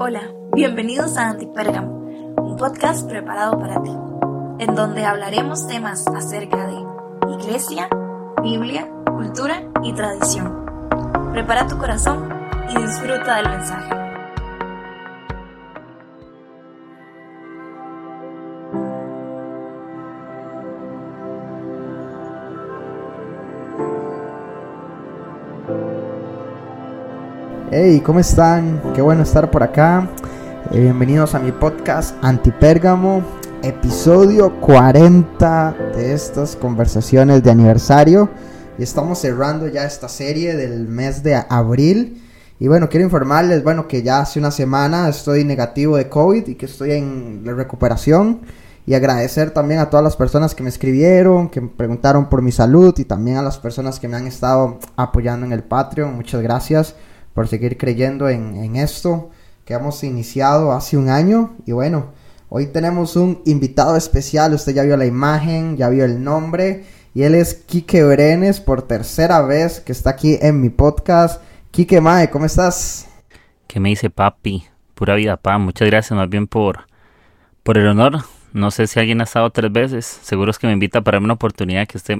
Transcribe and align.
Hola, 0.00 0.32
bienvenidos 0.54 1.16
a 1.16 1.28
Antipérgamo, 1.28 1.90
un 2.40 2.56
podcast 2.56 3.08
preparado 3.08 3.58
para 3.58 3.82
ti, 3.82 3.90
en 4.60 4.76
donde 4.76 5.04
hablaremos 5.04 5.66
temas 5.66 6.06
acerca 6.06 6.68
de 6.68 7.32
iglesia, 7.34 7.88
Biblia, 8.40 8.88
cultura 9.06 9.64
y 9.82 9.92
tradición. 9.94 10.64
Prepara 11.32 11.66
tu 11.66 11.78
corazón 11.78 12.28
y 12.70 12.80
disfruta 12.80 13.38
del 13.38 13.48
mensaje. 13.48 14.07
Hey, 27.80 28.02
¿cómo 28.04 28.18
están? 28.18 28.82
Qué 28.92 29.00
bueno 29.00 29.22
estar 29.22 29.52
por 29.52 29.62
acá. 29.62 30.10
Eh, 30.72 30.80
bienvenidos 30.80 31.36
a 31.36 31.38
mi 31.38 31.52
podcast 31.52 32.16
Antipérgamo, 32.22 33.22
episodio 33.62 34.60
40 34.60 35.76
de 35.94 36.12
estas 36.12 36.56
conversaciones 36.56 37.44
de 37.44 37.52
aniversario. 37.52 38.30
Y 38.78 38.82
estamos 38.82 39.20
cerrando 39.20 39.68
ya 39.68 39.84
esta 39.84 40.08
serie 40.08 40.56
del 40.56 40.88
mes 40.88 41.22
de 41.22 41.36
abril. 41.48 42.20
Y 42.58 42.66
bueno, 42.66 42.88
quiero 42.88 43.04
informarles, 43.04 43.62
bueno, 43.62 43.86
que 43.86 44.02
ya 44.02 44.18
hace 44.18 44.40
una 44.40 44.50
semana 44.50 45.08
estoy 45.08 45.44
negativo 45.44 45.96
de 45.96 46.08
COVID 46.08 46.48
y 46.48 46.56
que 46.56 46.66
estoy 46.66 46.94
en 46.94 47.42
la 47.44 47.52
recuperación. 47.52 48.40
Y 48.86 48.94
agradecer 48.94 49.52
también 49.52 49.78
a 49.78 49.88
todas 49.88 50.02
las 50.02 50.16
personas 50.16 50.52
que 50.52 50.64
me 50.64 50.68
escribieron, 50.68 51.48
que 51.48 51.60
me 51.60 51.68
preguntaron 51.68 52.28
por 52.28 52.42
mi 52.42 52.50
salud 52.50 52.92
y 52.98 53.04
también 53.04 53.36
a 53.36 53.42
las 53.42 53.56
personas 53.56 54.00
que 54.00 54.08
me 54.08 54.16
han 54.16 54.26
estado 54.26 54.80
apoyando 54.96 55.46
en 55.46 55.52
el 55.52 55.62
Patreon. 55.62 56.16
Muchas 56.16 56.42
gracias 56.42 56.96
por 57.38 57.46
seguir 57.46 57.78
creyendo 57.78 58.28
en, 58.28 58.74
esto 58.74 59.30
que 59.64 59.74
hemos 59.74 60.02
iniciado 60.02 60.72
hace 60.72 60.96
un 60.96 61.08
año. 61.08 61.54
Y 61.66 61.70
bueno, 61.70 62.06
hoy 62.48 62.66
tenemos 62.66 63.14
un 63.14 63.42
invitado 63.44 63.94
especial. 63.94 64.54
Usted 64.54 64.74
ya 64.74 64.82
vio 64.82 64.96
la 64.96 65.06
imagen, 65.06 65.76
ya 65.76 65.88
vio 65.88 66.04
el 66.04 66.24
nombre. 66.24 66.84
Y 67.14 67.22
él 67.22 67.36
es 67.36 67.54
Quique 67.54 68.02
Brenes 68.02 68.58
por 68.58 68.82
tercera 68.82 69.40
vez 69.42 69.78
que 69.78 69.92
está 69.92 70.10
aquí 70.10 70.36
en 70.42 70.60
mi 70.60 70.68
podcast. 70.68 71.40
Quique 71.70 72.00
Mae, 72.00 72.28
¿cómo 72.28 72.44
estás? 72.44 73.08
¿Qué 73.68 73.78
me 73.78 73.90
dice 73.90 74.10
papi? 74.10 74.64
Pura 74.96 75.14
vida, 75.14 75.36
pa. 75.36 75.58
Muchas 75.58 75.86
gracias 75.86 76.18
más 76.18 76.28
bien 76.28 76.48
por, 76.48 76.88
por 77.62 77.78
el 77.78 77.86
honor. 77.86 78.24
No 78.52 78.72
sé 78.72 78.88
si 78.88 78.98
alguien 78.98 79.20
ha 79.20 79.24
estado 79.24 79.48
tres 79.50 79.70
veces. 79.70 80.06
Seguro 80.06 80.50
es 80.50 80.58
que 80.58 80.66
me 80.66 80.72
invita 80.72 81.02
para 81.02 81.18
una 81.18 81.34
oportunidad 81.34 81.86
que 81.86 81.98
usted 81.98 82.18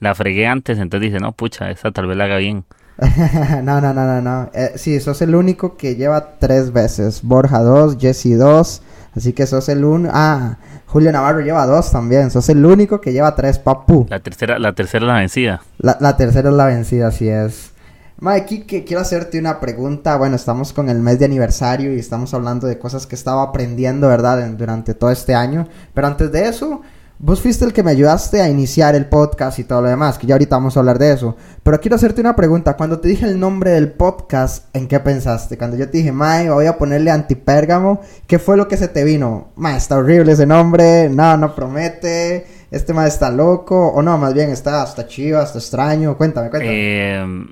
la 0.00 0.14
fregué 0.14 0.46
antes. 0.46 0.78
Entonces 0.78 1.10
dice, 1.10 1.20
no, 1.20 1.32
pucha, 1.32 1.70
esa 1.70 1.90
tal 1.90 2.06
vez 2.06 2.16
la 2.16 2.24
haga 2.24 2.38
bien. 2.38 2.64
no, 3.62 3.80
no, 3.80 3.92
no, 3.92 4.04
no, 4.06 4.22
no. 4.22 4.50
Eh, 4.54 4.72
sí, 4.76 5.00
sos 5.00 5.20
el 5.20 5.34
único 5.34 5.76
que 5.76 5.96
lleva 5.96 6.38
tres 6.38 6.72
veces. 6.72 7.22
Borja 7.22 7.60
dos, 7.60 7.98
Jesse 7.98 8.38
dos. 8.38 8.82
Así 9.14 9.32
que 9.32 9.46
sos 9.46 9.68
el 9.68 9.84
uno. 9.84 10.10
Ah, 10.12 10.56
Julio 10.86 11.12
Navarro 11.12 11.40
lleva 11.40 11.66
dos 11.66 11.90
también. 11.90 12.30
Sos 12.30 12.48
el 12.48 12.64
único 12.64 13.00
que 13.00 13.12
lleva 13.12 13.34
tres, 13.34 13.58
papu. 13.58 14.06
La 14.08 14.20
tercera, 14.20 14.58
la 14.58 14.74
tercera 14.74 15.04
es 15.04 15.08
la 15.08 15.18
vencida. 15.18 15.62
La, 15.78 16.16
tercera 16.16 16.48
es 16.48 16.54
la 16.54 16.66
vencida, 16.66 17.08
así 17.08 17.28
es. 17.28 17.72
Mike, 18.18 18.64
que 18.66 18.84
quiero 18.84 19.02
hacerte 19.02 19.38
una 19.38 19.60
pregunta. 19.60 20.16
Bueno, 20.16 20.36
estamos 20.36 20.72
con 20.72 20.88
el 20.88 21.00
mes 21.00 21.18
de 21.18 21.26
aniversario 21.26 21.94
y 21.94 21.98
estamos 21.98 22.32
hablando 22.32 22.66
de 22.66 22.78
cosas 22.78 23.06
que 23.06 23.14
estaba 23.14 23.42
aprendiendo, 23.42 24.08
¿verdad? 24.08 24.46
durante 24.52 24.94
todo 24.94 25.10
este 25.10 25.34
año. 25.34 25.68
Pero 25.92 26.06
antes 26.06 26.32
de 26.32 26.48
eso, 26.48 26.80
Vos 27.18 27.40
fuiste 27.40 27.64
el 27.64 27.72
que 27.72 27.82
me 27.82 27.92
ayudaste 27.92 28.42
a 28.42 28.48
iniciar 28.50 28.94
el 28.94 29.06
podcast 29.06 29.58
y 29.58 29.64
todo 29.64 29.80
lo 29.80 29.88
demás, 29.88 30.18
que 30.18 30.26
ya 30.26 30.34
ahorita 30.34 30.56
vamos 30.56 30.76
a 30.76 30.80
hablar 30.80 30.98
de 30.98 31.12
eso. 31.12 31.34
Pero 31.62 31.80
quiero 31.80 31.96
hacerte 31.96 32.20
una 32.20 32.36
pregunta. 32.36 32.76
Cuando 32.76 33.00
te 33.00 33.08
dije 33.08 33.24
el 33.24 33.40
nombre 33.40 33.70
del 33.70 33.90
podcast, 33.90 34.66
¿en 34.76 34.86
qué 34.86 35.00
pensaste? 35.00 35.56
Cuando 35.56 35.78
yo 35.78 35.88
te 35.88 35.96
dije, 35.96 36.12
Mae, 36.12 36.50
voy 36.50 36.66
a 36.66 36.76
ponerle 36.76 37.10
antipérgamo, 37.10 38.02
¿qué 38.26 38.38
fue 38.38 38.58
lo 38.58 38.68
que 38.68 38.76
se 38.76 38.88
te 38.88 39.02
vino? 39.02 39.48
Mae, 39.56 39.78
está 39.78 39.96
horrible 39.96 40.32
ese 40.32 40.44
nombre, 40.44 41.08
no, 41.08 41.38
no 41.38 41.54
promete, 41.54 42.46
este 42.70 42.92
Mae 42.92 43.08
está 43.08 43.30
loco, 43.30 43.88
o 43.88 44.02
no, 44.02 44.18
más 44.18 44.34
bien 44.34 44.50
está 44.50 44.82
hasta 44.82 45.06
chiva, 45.06 45.42
está 45.42 45.58
extraño. 45.58 46.18
Cuéntame, 46.18 46.50
cuéntame. 46.50 46.74
Eh, 46.74 47.46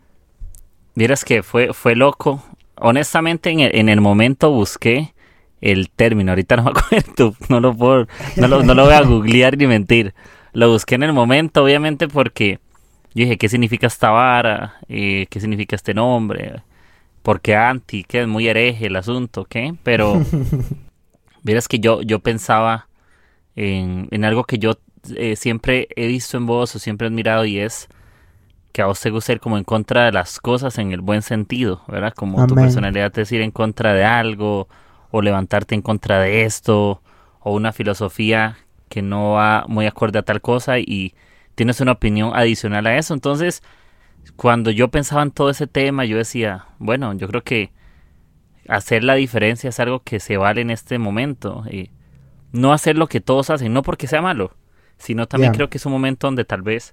Miras 0.94 1.24
que 1.24 1.42
fue, 1.42 1.72
fue 1.72 1.96
loco. 1.96 2.42
Honestamente, 2.76 3.48
en 3.48 3.60
en 3.60 3.88
el 3.88 4.02
momento 4.02 4.50
busqué 4.50 5.13
el 5.64 5.88
término. 5.88 6.32
Ahorita 6.32 6.56
no 6.56 6.64
me 6.64 6.70
acuerdo, 6.70 7.34
no 7.48 7.58
lo 7.58 7.74
puedo, 7.74 8.06
no 8.36 8.48
lo, 8.48 8.62
no 8.62 8.74
lo 8.74 8.84
voy 8.84 8.94
a 8.94 9.00
googlear 9.00 9.56
ni 9.56 9.66
mentir. 9.66 10.14
Lo 10.52 10.70
busqué 10.70 10.94
en 10.94 11.02
el 11.02 11.12
momento, 11.12 11.64
obviamente, 11.64 12.06
porque 12.06 12.60
yo 13.14 13.24
dije, 13.24 13.38
¿qué 13.38 13.48
significa 13.48 13.86
esta 13.86 14.10
vara? 14.10 14.76
Eh, 14.88 15.26
¿Qué 15.30 15.40
significa 15.40 15.74
este 15.74 15.94
nombre? 15.94 16.62
Porque 17.22 17.56
anti, 17.56 18.04
que 18.04 18.20
es 18.20 18.28
muy 18.28 18.46
hereje 18.46 18.86
el 18.86 18.96
asunto, 18.96 19.46
¿qué? 19.46 19.74
Pero, 19.82 20.22
verás 21.42 21.66
que 21.66 21.80
yo, 21.80 22.02
yo 22.02 22.18
pensaba 22.20 22.86
en, 23.56 24.08
en 24.10 24.24
algo 24.24 24.44
que 24.44 24.58
yo 24.58 24.74
eh, 25.16 25.34
siempre 25.34 25.88
he 25.96 26.06
visto 26.06 26.36
en 26.36 26.46
vos 26.46 26.76
o 26.76 26.78
siempre 26.78 27.06
he 27.06 27.10
admirado 27.10 27.46
y 27.46 27.58
es 27.58 27.88
que 28.72 28.82
a 28.82 28.86
vos 28.86 29.00
te 29.00 29.10
gusta 29.10 29.32
ir 29.32 29.40
como 29.40 29.56
en 29.56 29.64
contra 29.64 30.04
de 30.04 30.12
las 30.12 30.40
cosas 30.40 30.78
en 30.78 30.92
el 30.92 31.00
buen 31.00 31.22
sentido, 31.22 31.82
¿verdad? 31.88 32.12
Como 32.12 32.46
tu 32.46 32.54
personalidad 32.54 33.16
es 33.18 33.32
ir 33.32 33.40
en 33.40 33.50
contra 33.50 33.94
de 33.94 34.04
algo 34.04 34.68
o 35.16 35.22
levantarte 35.22 35.76
en 35.76 35.82
contra 35.82 36.18
de 36.18 36.42
esto, 36.42 37.00
o 37.38 37.54
una 37.54 37.72
filosofía 37.72 38.56
que 38.88 39.00
no 39.00 39.34
va 39.34 39.64
muy 39.68 39.86
acorde 39.86 40.18
a 40.18 40.22
tal 40.22 40.40
cosa 40.40 40.80
y 40.80 41.14
tienes 41.54 41.80
una 41.80 41.92
opinión 41.92 42.32
adicional 42.34 42.84
a 42.88 42.98
eso. 42.98 43.14
Entonces, 43.14 43.62
cuando 44.34 44.72
yo 44.72 44.88
pensaba 44.88 45.22
en 45.22 45.30
todo 45.30 45.50
ese 45.50 45.68
tema, 45.68 46.04
yo 46.04 46.16
decía, 46.16 46.66
bueno, 46.80 47.12
yo 47.12 47.28
creo 47.28 47.44
que 47.44 47.70
hacer 48.66 49.04
la 49.04 49.14
diferencia 49.14 49.70
es 49.70 49.78
algo 49.78 50.02
que 50.02 50.18
se 50.18 50.36
vale 50.36 50.62
en 50.62 50.70
este 50.70 50.98
momento. 50.98 51.62
Y 51.70 51.92
no 52.50 52.72
hacer 52.72 52.98
lo 52.98 53.06
que 53.06 53.20
todos 53.20 53.50
hacen, 53.50 53.72
no 53.72 53.82
porque 53.82 54.08
sea 54.08 54.20
malo, 54.20 54.50
sino 54.98 55.28
también 55.28 55.52
creo 55.52 55.70
que 55.70 55.78
es 55.78 55.86
un 55.86 55.92
momento 55.92 56.26
donde 56.26 56.44
tal 56.44 56.62
vez 56.62 56.92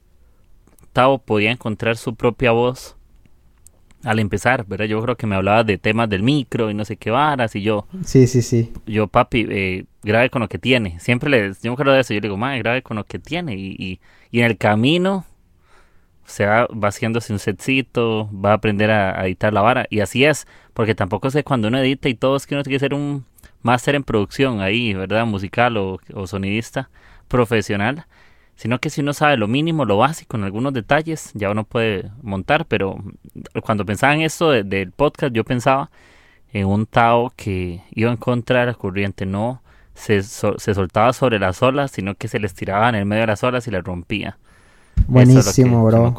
Tao 0.94 1.18
podía 1.18 1.50
encontrar 1.50 1.98
su 1.98 2.14
propia 2.14 2.52
voz 2.52 2.98
al 4.04 4.20
empezar, 4.20 4.66
¿verdad? 4.66 4.86
Yo 4.86 5.02
creo 5.02 5.16
que 5.16 5.28
me 5.28 5.36
hablaba 5.36 5.64
de 5.64 5.78
temas 5.78 6.10
del 6.10 6.24
micro 6.24 6.70
y 6.70 6.74
no 6.74 6.86
sé 6.86 6.98
qué 6.98 7.12
varas 7.12 7.56
y 7.56 7.62
yo... 7.62 7.88
Sí, 8.04 8.28
sí, 8.28 8.42
sí. 8.42 8.72
Yo, 8.86 9.08
papi, 9.08 9.46
eh, 9.50 9.86
grabe 10.04 10.30
con 10.30 10.42
lo 10.42 10.50
que 10.50 10.58
tiene. 10.58 11.00
Siempre 11.00 11.30
le... 11.30 11.54
Yo 11.62 11.72
me 11.72 11.74
acuerdo 11.74 11.94
de 11.94 12.02
eso. 12.02 12.14
Yo 12.14 12.20
le 12.20 12.28
digo, 12.28 12.38
madre, 12.38 12.60
grabe 12.60 12.82
con 12.82 12.98
lo 12.98 13.06
que 13.06 13.20
tiene. 13.20 13.56
Y, 13.56 13.76
y, 13.78 14.00
y, 14.32 14.40
en 14.40 14.46
el 14.46 14.58
camino 14.58 15.26
se 16.26 16.46
va, 16.46 16.68
va 16.68 16.88
haciéndose 16.88 17.34
un 17.34 17.40
setcito, 17.40 18.30
va 18.34 18.52
a 18.52 18.54
aprender 18.54 18.92
a, 18.92 19.26
editar 19.26 19.54
la 19.54 19.62
vara. 19.62 19.86
Y 19.90 20.00
así 20.00 20.26
es, 20.26 20.48
porque 20.74 20.96
tampoco 20.96 21.30
sé 21.30 21.44
cuando 21.44 21.68
uno 21.68 21.78
edita 21.78 22.10
y 22.10 22.16
todo 22.16 22.36
es 22.36 22.48
que 22.48 22.56
uno 22.56 22.64
tiene 22.64 22.76
que 22.76 22.80
ser 22.80 22.94
un 22.94 23.26
máster 23.62 23.96
en 23.96 24.04
producción 24.04 24.62
ahí, 24.62 24.94
¿verdad? 24.94 25.26
Musical 25.26 25.78
o, 25.78 26.00
o 26.14 26.28
sonidista 26.28 26.90
profesional 27.28 28.06
sino 28.62 28.78
que 28.78 28.92
si 28.92 29.02
uno 29.02 29.12
sabe 29.14 29.38
lo 29.38 29.48
mínimo, 29.48 29.86
lo 29.86 29.98
básico, 29.98 30.38
en 30.38 30.44
algunos 30.44 30.72
detalles, 30.72 31.32
ya 31.34 31.50
uno 31.50 31.64
puede 31.64 32.12
montar, 32.22 32.68
pero 32.68 32.96
cuando 33.64 33.88
pensaba 33.88 34.14
en 34.14 34.22
esto 34.22 34.52
del 34.52 34.92
podcast, 34.92 35.34
yo 35.34 35.44
pensaba 35.44 35.90
en 36.54 36.68
un 36.68 36.86
Tao 36.86 37.34
que 37.36 37.82
iba 37.90 38.12
en 38.12 38.18
contra 38.18 38.60
de 38.60 38.66
la 38.68 38.74
corriente, 38.76 39.26
no 39.26 39.64
se, 39.96 40.22
se 40.22 40.76
soltaba 40.76 41.12
sobre 41.14 41.40
las 41.40 41.64
olas, 41.64 41.90
sino 41.90 42.14
que 42.14 42.28
se 42.28 42.38
les 42.38 42.54
tiraba 42.54 42.88
en 42.90 42.94
el 42.94 43.06
medio 43.08 43.22
de 43.22 43.28
las 43.28 43.44
olas 43.44 43.66
y 43.68 43.72
las 43.72 43.84
rompía. 43.84 44.38
Buenísimo, 45.08 45.84
bro. 45.84 46.14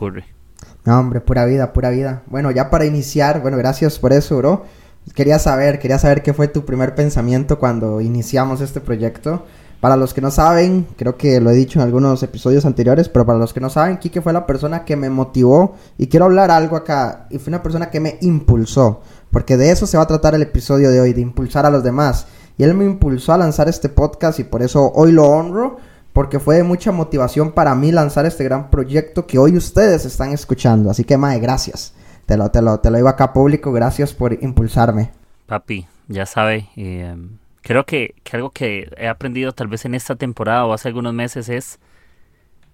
No, 0.85 0.99
hombre, 0.99 1.21
pura 1.21 1.45
vida, 1.45 1.73
pura 1.73 1.91
vida. 1.91 2.25
Bueno, 2.27 2.51
ya 2.51 2.71
para 2.71 2.87
iniciar, 2.87 3.41
bueno, 3.41 3.57
gracias 3.57 4.01
por 4.01 4.13
eso, 4.13 4.39
bro. 4.39 4.67
Quería 5.15 5.39
saber, 5.39 5.79
quería 5.79 6.01
saber 6.01 6.25
qué 6.25 6.35
fue 6.35 6.49
tu 6.49 6.65
primer 6.65 6.97
pensamiento 6.97 7.61
cuando 7.61 8.01
iniciamos 8.01 8.61
este 8.61 8.81
proyecto. 8.81 9.47
Para 9.83 9.97
los 9.97 10.15
que 10.15 10.21
no 10.21 10.31
saben, 10.31 10.87
creo 10.97 11.17
que 11.17 11.41
lo 11.41 11.51
he 11.51 11.55
dicho 11.55 11.81
en 11.81 11.85
algunos 11.85 12.23
episodios 12.23 12.65
anteriores, 12.65 13.09
pero 13.09 13.27
para 13.27 13.41
los 13.41 13.53
que 13.53 13.59
no 13.59 13.69
saben, 13.69 13.97
Kike 13.97 14.21
fue 14.21 14.33
la 14.33 14.47
persona 14.47 14.85
que 14.85 14.95
me 14.95 15.11
motivó 15.11 15.75
y 15.99 16.07
quiero 16.07 16.27
hablar 16.27 16.53
algo 16.53 16.77
acá. 16.77 17.27
Y 17.31 17.39
fue 17.39 17.51
una 17.51 17.65
persona 17.65 17.91
que 17.91 17.99
me 17.99 18.17
impulsó, 18.21 19.01
porque 19.33 19.57
de 19.57 19.73
eso 19.73 19.89
se 19.89 19.97
va 19.97 20.05
a 20.05 20.07
tratar 20.07 20.37
el 20.37 20.43
episodio 20.43 20.89
de 20.93 21.01
hoy, 21.01 21.13
de 21.13 21.23
impulsar 21.23 21.67
a 21.67 21.71
los 21.71 21.83
demás. 21.83 22.29
Y 22.57 22.63
él 22.63 22.75
me 22.75 22.85
impulsó 22.85 23.33
a 23.33 23.39
lanzar 23.39 23.69
este 23.69 23.89
podcast 23.89 24.39
y 24.39 24.45
por 24.45 24.63
eso 24.63 24.93
hoy 24.95 25.11
lo 25.11 25.25
honro, 25.25 25.79
porque 26.13 26.39
fue 26.39 26.59
de 26.59 26.63
mucha 26.63 26.93
motivación 26.93 27.51
para 27.51 27.75
mí 27.75 27.91
lanzar 27.91 28.25
este 28.25 28.45
gran 28.45 28.71
proyecto 28.71 29.27
que 29.27 29.41
hoy 29.41 29.57
ustedes 29.57 30.05
están 30.05 30.31
escuchando. 30.31 30.93
Así 30.93 31.03
que, 31.03 31.17
Mae, 31.17 31.41
gracias. 31.41 31.93
Te 32.27 32.37
lo, 32.37 32.53
te 32.53 32.63
lo, 32.63 32.79
te 32.79 32.89
lo 32.89 32.99
digo 32.99 33.09
acá 33.09 33.33
público, 33.33 33.73
gracias 33.73 34.15
por 34.15 34.33
impulsarme. 34.45 35.11
Papi, 35.47 35.89
ya 36.07 36.25
sabe, 36.25 36.69
eh, 36.77 37.17
creo 37.63 37.87
que, 37.87 38.15
algo 38.33 38.51
que 38.51 38.93
he 38.97 39.09
aprendido 39.09 39.53
tal 39.53 39.69
vez 39.69 39.85
en 39.85 39.95
esta 39.95 40.17
temporada 40.17 40.67
o 40.67 40.73
hace 40.73 40.89
algunos 40.89 41.15
meses 41.15 41.49
es 41.49 41.79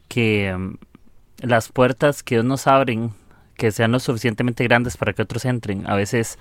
que 0.09 0.55
mm, 0.57 0.75
las 1.47 1.69
puertas 1.69 2.23
que 2.23 2.37
Dios 2.37 2.45
nos 2.45 2.67
abren, 2.67 3.13
que 3.57 3.71
sean 3.71 3.93
lo 3.93 4.01
suficientemente 4.01 4.65
grandes 4.65 4.97
para 4.97 5.13
que 5.13 5.23
otros 5.23 5.45
entren. 5.45 5.89
A 5.89 5.95
veces 5.95 6.39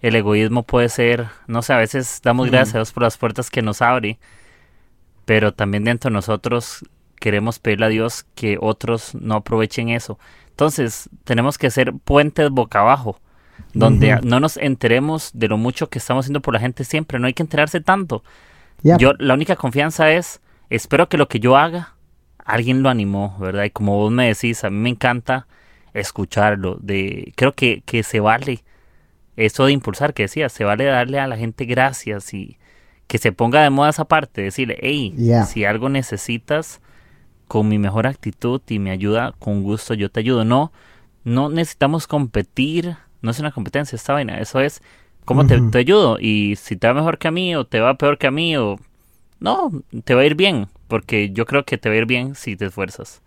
el 0.00 0.16
egoísmo 0.16 0.62
puede 0.62 0.88
ser, 0.88 1.26
no 1.46 1.62
sé, 1.62 1.72
a 1.72 1.78
veces 1.78 2.20
damos 2.22 2.50
gracias 2.50 2.74
a 2.74 2.78
Dios 2.78 2.92
por 2.92 3.02
las 3.02 3.16
puertas 3.16 3.50
que 3.50 3.62
nos 3.62 3.82
abre, 3.82 4.18
pero 5.24 5.52
también 5.52 5.84
dentro 5.84 6.10
de 6.10 6.14
nosotros 6.14 6.84
queremos 7.20 7.58
pedirle 7.58 7.86
a 7.86 7.90
Dios 7.90 8.26
que 8.34 8.58
otros 8.60 9.14
no 9.14 9.36
aprovechen 9.36 9.90
eso. 9.90 10.18
Entonces, 10.50 11.08
tenemos 11.24 11.58
que 11.58 11.70
ser 11.70 11.92
puentes 11.92 12.50
boca 12.50 12.80
abajo 12.80 13.20
donde 13.74 14.18
no 14.22 14.40
nos 14.40 14.56
enteremos 14.56 15.30
de 15.34 15.48
lo 15.48 15.58
mucho 15.58 15.88
que 15.88 15.98
estamos 15.98 16.24
haciendo 16.24 16.40
por 16.40 16.54
la 16.54 16.60
gente 16.60 16.84
siempre, 16.84 17.18
no 17.18 17.26
hay 17.26 17.34
que 17.34 17.42
enterarse 17.42 17.80
tanto. 17.80 18.22
Yo, 18.82 19.12
la 19.18 19.34
única 19.34 19.56
confianza 19.56 20.10
es, 20.12 20.40
espero 20.70 21.08
que 21.08 21.16
lo 21.16 21.28
que 21.28 21.40
yo 21.40 21.56
haga, 21.56 21.94
alguien 22.44 22.82
lo 22.82 22.90
animó, 22.90 23.36
¿verdad? 23.38 23.64
Y 23.64 23.70
como 23.70 23.96
vos 23.96 24.12
me 24.12 24.28
decís, 24.28 24.64
a 24.64 24.70
mí 24.70 24.76
me 24.76 24.90
encanta 24.90 25.46
escucharlo, 25.94 26.78
de, 26.80 27.32
creo 27.36 27.52
que, 27.52 27.82
que 27.86 28.02
se 28.02 28.20
vale 28.20 28.64
eso 29.36 29.66
de 29.66 29.72
impulsar, 29.72 30.14
que 30.14 30.24
decías, 30.24 30.52
se 30.52 30.64
vale 30.64 30.84
darle 30.84 31.18
a 31.18 31.26
la 31.26 31.36
gente 31.36 31.64
gracias 31.64 32.34
y 32.34 32.58
que 33.06 33.18
se 33.18 33.32
ponga 33.32 33.62
de 33.62 33.70
moda 33.70 33.90
esa 33.90 34.04
parte, 34.04 34.42
decirle, 34.42 34.78
hey, 34.80 35.14
si 35.46 35.64
algo 35.64 35.88
necesitas, 35.88 36.80
con 37.46 37.68
mi 37.68 37.78
mejor 37.78 38.06
actitud 38.06 38.60
y 38.68 38.78
mi 38.78 38.90
ayuda, 38.90 39.34
con 39.38 39.62
gusto 39.62 39.94
yo 39.94 40.10
te 40.10 40.20
ayudo. 40.20 40.44
No, 40.44 40.72
no 41.24 41.48
necesitamos 41.48 42.06
competir, 42.06 42.96
no 43.24 43.30
es 43.30 43.40
una 43.40 43.52
competencia 43.52 43.96
esta 43.96 44.12
vaina, 44.12 44.38
eso 44.38 44.60
es 44.60 44.82
cómo 45.24 45.46
te, 45.46 45.78
ayudo 45.78 46.18
y 46.20 46.56
si 46.56 46.76
te 46.76 46.86
va 46.86 46.94
mejor 46.94 47.18
que 47.18 47.28
a 47.28 47.30
mí 47.30 47.56
o 47.56 47.66
te 47.66 47.80
va 47.80 47.96
peor 47.96 48.18
que 48.18 48.26
a 48.26 48.30
mí 48.30 48.56
o 48.56 48.78
no, 49.40 49.72
te 50.04 50.14
va 50.14 50.20
a 50.20 50.26
ir 50.26 50.34
bien, 50.34 50.68
porque 50.88 51.30
yo 51.30 51.46
creo 51.46 51.64
que 51.64 51.78
te 51.78 51.88
va 51.88 51.94
a 51.94 51.98
ir 51.98 52.06
bien 52.06 52.34
si 52.34 52.56
te 52.56 52.66
esfuerzas. 52.66 53.20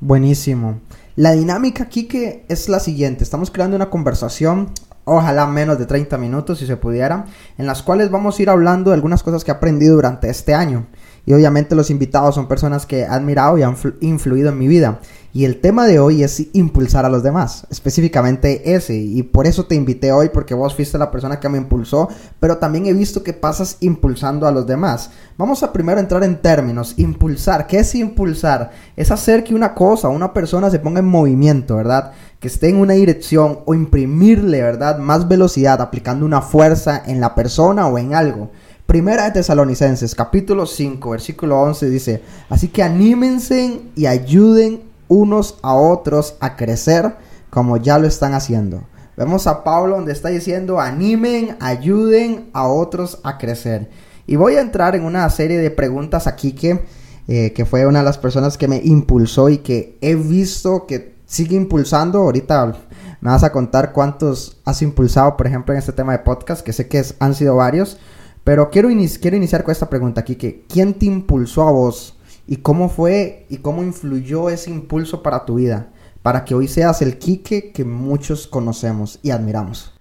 Buenísimo. 0.00 0.80
La 1.16 1.32
dinámica 1.32 1.84
aquí 1.84 2.04
que 2.04 2.46
es 2.48 2.68
la 2.68 2.80
siguiente. 2.80 3.24
Estamos 3.24 3.50
creando 3.50 3.76
una 3.76 3.90
conversación, 3.90 4.70
ojalá 5.04 5.46
menos 5.46 5.78
de 5.78 5.86
30 5.86 6.16
minutos 6.16 6.58
si 6.58 6.66
se 6.66 6.76
pudiera, 6.76 7.26
en 7.58 7.66
las 7.66 7.82
cuales 7.82 8.10
vamos 8.10 8.38
a 8.38 8.42
ir 8.42 8.50
hablando 8.50 8.90
de 8.90 8.94
algunas 8.94 9.22
cosas 9.22 9.44
que 9.44 9.50
he 9.50 9.54
aprendido 9.54 9.96
durante 9.96 10.30
este 10.30 10.54
año. 10.54 10.86
Y 11.30 11.32
obviamente 11.32 11.76
los 11.76 11.90
invitados 11.90 12.34
son 12.34 12.48
personas 12.48 12.86
que 12.86 13.02
he 13.02 13.06
admirado 13.06 13.56
y 13.56 13.62
han 13.62 13.76
flu- 13.76 13.94
influido 14.00 14.48
en 14.48 14.58
mi 14.58 14.66
vida. 14.66 14.98
Y 15.32 15.44
el 15.44 15.60
tema 15.60 15.86
de 15.86 16.00
hoy 16.00 16.24
es 16.24 16.48
impulsar 16.54 17.04
a 17.04 17.08
los 17.08 17.22
demás, 17.22 17.68
específicamente 17.70 18.74
ese. 18.74 18.96
Y 18.96 19.22
por 19.22 19.46
eso 19.46 19.64
te 19.64 19.76
invité 19.76 20.10
hoy, 20.10 20.30
porque 20.30 20.54
vos 20.54 20.74
fuiste 20.74 20.98
la 20.98 21.12
persona 21.12 21.38
que 21.38 21.48
me 21.48 21.58
impulsó, 21.58 22.08
pero 22.40 22.58
también 22.58 22.86
he 22.86 22.92
visto 22.92 23.22
que 23.22 23.32
pasas 23.32 23.76
impulsando 23.78 24.48
a 24.48 24.50
los 24.50 24.66
demás. 24.66 25.12
Vamos 25.38 25.62
a 25.62 25.72
primero 25.72 26.00
entrar 26.00 26.24
en 26.24 26.42
términos. 26.42 26.94
Impulsar, 26.96 27.68
¿qué 27.68 27.78
es 27.78 27.94
impulsar? 27.94 28.72
Es 28.96 29.12
hacer 29.12 29.44
que 29.44 29.54
una 29.54 29.72
cosa, 29.72 30.08
una 30.08 30.32
persona 30.32 30.68
se 30.68 30.80
ponga 30.80 30.98
en 30.98 31.06
movimiento, 31.06 31.76
¿verdad? 31.76 32.10
Que 32.40 32.48
esté 32.48 32.70
en 32.70 32.78
una 32.78 32.94
dirección 32.94 33.60
o 33.66 33.74
imprimirle, 33.74 34.62
¿verdad? 34.62 34.98
Más 34.98 35.28
velocidad 35.28 35.80
aplicando 35.80 36.26
una 36.26 36.42
fuerza 36.42 37.04
en 37.06 37.20
la 37.20 37.36
persona 37.36 37.86
o 37.86 37.98
en 37.98 38.16
algo. 38.16 38.50
Primera 38.90 39.26
de 39.26 39.30
Tesalonicenses, 39.30 40.16
capítulo 40.16 40.66
5, 40.66 41.10
versículo 41.10 41.60
11 41.60 41.88
dice, 41.90 42.22
así 42.48 42.66
que 42.66 42.82
anímense 42.82 43.82
y 43.94 44.06
ayuden 44.06 44.82
unos 45.06 45.60
a 45.62 45.74
otros 45.74 46.34
a 46.40 46.56
crecer 46.56 47.14
como 47.50 47.76
ya 47.76 48.00
lo 48.00 48.08
están 48.08 48.34
haciendo. 48.34 48.82
Vemos 49.16 49.46
a 49.46 49.62
Pablo 49.62 49.94
donde 49.94 50.10
está 50.10 50.30
diciendo, 50.30 50.80
animen, 50.80 51.56
ayuden 51.60 52.50
a 52.52 52.66
otros 52.66 53.20
a 53.22 53.38
crecer. 53.38 53.88
Y 54.26 54.34
voy 54.34 54.56
a 54.56 54.60
entrar 54.60 54.96
en 54.96 55.04
una 55.04 55.30
serie 55.30 55.58
de 55.58 55.70
preguntas 55.70 56.26
aquí 56.26 56.50
que, 56.50 56.84
eh, 57.28 57.52
que 57.52 57.66
fue 57.66 57.86
una 57.86 58.00
de 58.00 58.06
las 58.06 58.18
personas 58.18 58.58
que 58.58 58.66
me 58.66 58.80
impulsó 58.82 59.50
y 59.50 59.58
que 59.58 59.98
he 60.00 60.16
visto 60.16 60.88
que 60.88 61.14
sigue 61.26 61.54
impulsando. 61.54 62.18
Ahorita 62.22 62.74
me 63.20 63.30
vas 63.30 63.44
a 63.44 63.52
contar 63.52 63.92
cuántos 63.92 64.56
has 64.64 64.82
impulsado, 64.82 65.36
por 65.36 65.46
ejemplo, 65.46 65.72
en 65.74 65.78
este 65.78 65.92
tema 65.92 66.10
de 66.10 66.18
podcast, 66.18 66.62
que 66.66 66.72
sé 66.72 66.88
que 66.88 66.98
es- 66.98 67.14
han 67.20 67.36
sido 67.36 67.54
varios. 67.54 67.96
Pero 68.44 68.70
quiero, 68.70 68.88
quiero 69.20 69.36
iniciar 69.36 69.64
con 69.64 69.72
esta 69.72 69.90
pregunta 69.90 70.22
aquí, 70.22 70.36
que 70.36 70.64
¿quién 70.68 70.94
te 70.94 71.06
impulsó 71.06 71.68
a 71.68 71.72
vos? 71.72 72.18
¿Y 72.46 72.56
cómo 72.56 72.88
fue 72.88 73.46
y 73.48 73.58
cómo 73.58 73.82
influyó 73.82 74.48
ese 74.50 74.70
impulso 74.70 75.22
para 75.22 75.44
tu 75.44 75.56
vida? 75.56 75.92
Para 76.22 76.44
que 76.44 76.54
hoy 76.54 76.68
seas 76.68 77.02
el 77.02 77.18
Quique 77.18 77.72
que 77.72 77.84
muchos 77.84 78.46
conocemos 78.46 79.20
y 79.22 79.30
admiramos. 79.30 79.94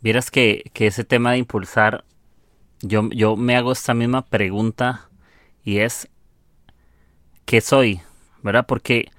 Vieras 0.00 0.30
que, 0.30 0.70
que 0.72 0.86
ese 0.86 1.04
tema 1.04 1.32
de 1.32 1.38
impulsar, 1.38 2.04
yo, 2.80 3.08
yo 3.10 3.36
me 3.36 3.56
hago 3.56 3.72
esta 3.72 3.92
misma 3.92 4.24
pregunta 4.24 5.08
y 5.64 5.78
es, 5.78 6.08
¿qué 7.44 7.60
soy? 7.60 8.00
¿Verdad? 8.42 8.66
Porque 8.66 9.10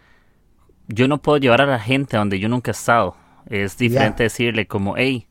yo 0.87 1.07
no 1.07 1.21
puedo 1.21 1.37
llevar 1.37 1.61
a 1.61 1.65
la 1.67 1.79
gente 1.79 2.15
a 2.15 2.19
donde 2.19 2.39
yo 2.39 2.49
nunca 2.49 2.71
he 2.71 2.73
estado. 2.73 3.15
Es 3.47 3.77
diferente 3.77 4.23
decirle 4.23 4.67
como, 4.67 4.95
hey, 4.97 5.27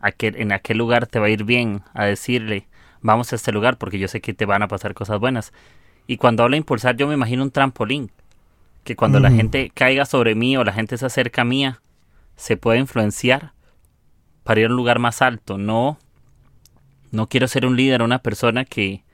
aquel, 0.00 0.36
en 0.36 0.52
aquel 0.52 0.78
lugar 0.78 1.06
te 1.06 1.18
va 1.18 1.26
a 1.26 1.30
ir 1.30 1.44
bien, 1.44 1.82
a 1.94 2.04
decirle, 2.04 2.66
vamos 3.00 3.32
a 3.32 3.36
este 3.36 3.52
lugar 3.52 3.78
porque 3.78 3.98
yo 3.98 4.08
sé 4.08 4.20
que 4.20 4.34
te 4.34 4.46
van 4.46 4.62
a 4.62 4.68
pasar 4.68 4.94
cosas 4.94 5.18
buenas. 5.18 5.52
Y 6.06 6.16
cuando 6.16 6.42
hablo 6.42 6.54
de 6.54 6.58
impulsar, 6.58 6.96
yo 6.96 7.06
me 7.06 7.14
imagino 7.14 7.42
un 7.42 7.50
trampolín, 7.50 8.10
que 8.84 8.96
cuando 8.96 9.20
la 9.20 9.30
gente 9.30 9.70
caiga 9.72 10.04
sobre 10.06 10.34
mí 10.34 10.56
o 10.56 10.64
la 10.64 10.72
gente 10.72 10.96
se 10.96 11.06
acerca 11.06 11.42
a 11.42 11.44
mía, 11.44 11.80
se 12.36 12.56
puede 12.56 12.78
influenciar 12.78 13.52
para 14.42 14.60
ir 14.60 14.66
a 14.66 14.70
un 14.70 14.76
lugar 14.76 14.98
más 14.98 15.22
alto. 15.22 15.58
No, 15.58 15.98
no 17.10 17.28
quiero 17.28 17.46
ser 17.46 17.66
un 17.66 17.76
líder, 17.76 18.02
una 18.02 18.20
persona 18.20 18.64
que, 18.64 19.04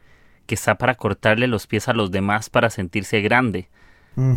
que 0.47 0.55
está 0.55 0.77
para 0.77 0.95
cortarle 0.95 1.49
los 1.49 1.67
pies 1.67 1.89
a 1.89 1.93
los 1.93 2.11
demás 2.11 2.49
para 2.49 2.71
sentirse 2.71 3.21
grande, 3.21 3.69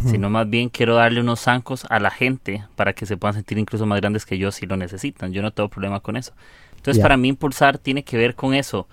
sino 0.06 0.30
más 0.30 0.50
bien 0.50 0.68
quiero 0.68 0.96
darle 0.96 1.22
unos 1.22 1.40
zancos 1.40 1.86
a 1.90 2.02
la 2.02 2.12
gente 2.12 2.66
para 2.76 2.92
que 2.92 3.06
se 3.06 3.16
puedan 3.16 3.36
sentir 3.36 3.58
incluso 3.58 3.86
más 3.86 4.02
grandes 4.02 4.26
que 4.26 4.38
yo 4.38 4.52
si 4.52 4.66
lo 4.66 4.76
necesitan. 4.76 5.32
Yo 5.32 5.42
no 5.42 5.52
tengo 5.52 5.70
problema 5.70 6.02
con 6.02 6.18
eso. 6.18 6.34
Entonces, 6.76 7.02
para 7.02 7.16
mí 7.16 7.30
impulsar 7.30 7.78
tiene 7.78 8.04
que 8.04 8.18
ver 8.18 8.36
con 8.36 8.54
eso. 8.54 8.90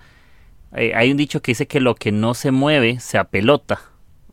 Eh, 0.77 0.93
hay 0.95 1.11
un 1.11 1.17
dicho 1.17 1.41
que 1.43 1.53
dice 1.53 1.67
que 1.67 1.81
lo 1.81 1.95
que 1.95 2.13
no 2.13 2.35
se 2.35 2.51
mueve 2.51 3.01
se 3.01 3.19
apelota. 3.19 3.81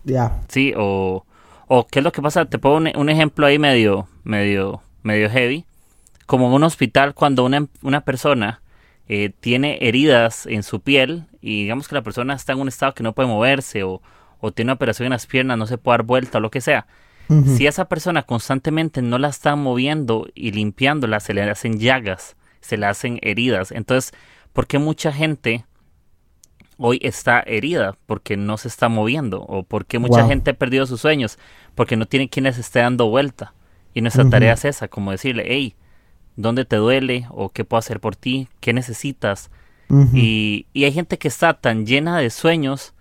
Ya. 0.03 0.41
Sí, 0.49 0.73
o, 0.75 1.25
o 1.67 1.87
qué 1.87 1.99
es 1.99 2.03
lo 2.03 2.11
que 2.11 2.21
pasa, 2.21 2.45
te 2.45 2.59
pongo 2.59 2.77
un, 2.77 2.91
un 2.95 3.09
ejemplo 3.09 3.45
ahí 3.45 3.57
medio, 3.57 4.07
medio, 4.23 4.81
medio 5.01 5.29
heavy, 5.29 5.65
como 6.25 6.47
en 6.47 6.53
un 6.53 6.63
hospital 6.63 7.13
cuando 7.13 7.45
una, 7.45 7.67
una 7.81 8.01
persona 8.01 8.61
eh, 9.07 9.31
tiene 9.39 9.77
heridas 9.81 10.45
en 10.45 10.63
su 10.63 10.81
piel 10.81 11.25
y 11.41 11.63
digamos 11.63 11.87
que 11.87 11.95
la 11.95 12.01
persona 12.01 12.33
está 12.33 12.53
en 12.53 12.59
un 12.59 12.67
estado 12.67 12.93
que 12.93 13.03
no 13.03 13.13
puede 13.13 13.29
moverse 13.29 13.83
o, 13.83 14.01
o 14.39 14.51
tiene 14.51 14.67
una 14.67 14.75
operación 14.75 15.07
en 15.07 15.11
las 15.11 15.25
piernas, 15.25 15.57
no 15.57 15.67
se 15.67 15.77
puede 15.77 15.97
dar 15.97 16.05
vuelta 16.05 16.37
o 16.39 16.41
lo 16.41 16.51
que 16.51 16.61
sea. 16.61 16.85
Ujú. 17.29 17.55
Si 17.55 17.67
esa 17.67 17.85
persona 17.85 18.23
constantemente 18.23 19.01
no 19.01 19.17
la 19.17 19.29
está 19.29 19.55
moviendo 19.55 20.27
y 20.35 20.51
limpiándola, 20.51 21.21
se 21.21 21.33
le 21.33 21.43
hacen 21.43 21.79
llagas, 21.79 22.35
se 22.59 22.75
le 22.75 22.85
hacen 22.85 23.19
heridas. 23.21 23.71
Entonces, 23.71 24.13
¿por 24.51 24.67
qué 24.67 24.79
mucha 24.79 25.13
gente 25.13 25.63
hoy 26.83 26.99
está 27.01 27.41
herida? 27.45 27.97
Porque 28.07 28.37
no 28.37 28.57
se 28.57 28.67
está 28.67 28.89
moviendo. 28.89 29.41
¿O 29.43 29.63
por 29.63 29.85
qué 29.85 29.99
mucha 29.99 30.23
Wow. 30.23 30.29
gente 30.29 30.51
ha 30.51 30.53
perdido 30.55 30.85
sus 30.85 31.01
sueños? 31.01 31.39
Porque 31.75 31.95
no 31.97 32.05
tiene 32.07 32.29
quien 32.29 32.43
les 32.45 32.57
esté 32.57 32.79
dando 32.79 33.07
vuelta. 33.09 33.53
Y 33.93 34.01
nuestra 34.01 34.25
tarea 34.25 34.53
es 34.53 34.65
esa, 34.65 34.87
como 34.89 35.11
decirle, 35.11 35.45
hey, 35.47 35.75
¿dónde 36.35 36.65
te 36.65 36.77
duele? 36.77 37.27
¿O 37.31 37.49
qué 37.49 37.65
puedo 37.65 37.79
hacer 37.79 37.99
por 37.99 38.15
ti? 38.15 38.47
¿Qué 38.59 38.73
necesitas? 38.73 39.51
Y, 40.11 40.67
y 40.73 40.85
hay 40.85 40.91
gente 40.93 41.17
que 41.17 41.27
está 41.27 41.53
tan 41.55 41.85
llena 41.85 42.17
de 42.19 42.29
sueños 42.29 42.93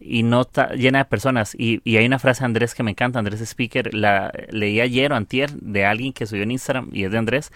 y 0.00 0.22
no 0.22 0.42
está 0.42 0.72
llena 0.74 0.98
de 1.00 1.04
personas. 1.06 1.54
Y, 1.58 1.80
y 1.84 1.96
hay 1.98 2.06
una 2.06 2.18
frase 2.18 2.40
de 2.40 2.46
Andrés 2.46 2.74
que 2.74 2.82
me 2.82 2.92
encanta, 2.92 3.18
Andrés 3.18 3.40
Speaker, 3.42 3.94
la 3.94 4.32
leí 4.50 4.80
ayer 4.80 5.12
o 5.12 5.16
antier 5.16 5.50
de 5.52 5.84
alguien 5.84 6.12
que 6.12 6.26
subió 6.26 6.42
en 6.44 6.52
Instagram 6.52 6.90
y 6.92 7.04
es 7.04 7.12
de 7.12 7.18
Andrés, 7.18 7.52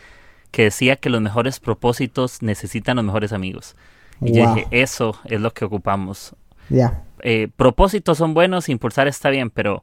que 0.51 0.65
decía 0.65 0.97
que 0.97 1.11
los 1.11 1.21
mejores 1.23 1.61
propósitos 1.61 2.43
necesitan 2.43 2.97
los 2.97 3.05
mejores 3.05 3.33
amigos. 3.33 3.77
Y 4.23 4.33
yo 4.33 4.43
Wow. 4.45 4.55
dije, 4.55 4.67
eso 4.71 5.19
es 5.25 5.41
lo 5.41 5.53
que 5.53 5.65
ocupamos. 5.65 6.35
Ya. 6.69 7.03
Eh, 7.21 7.49
propósitos 7.57 8.19
son 8.19 8.35
buenos, 8.35 8.69
impulsar 8.69 9.09
está 9.09 9.31
bien, 9.31 9.51
pero 9.51 9.83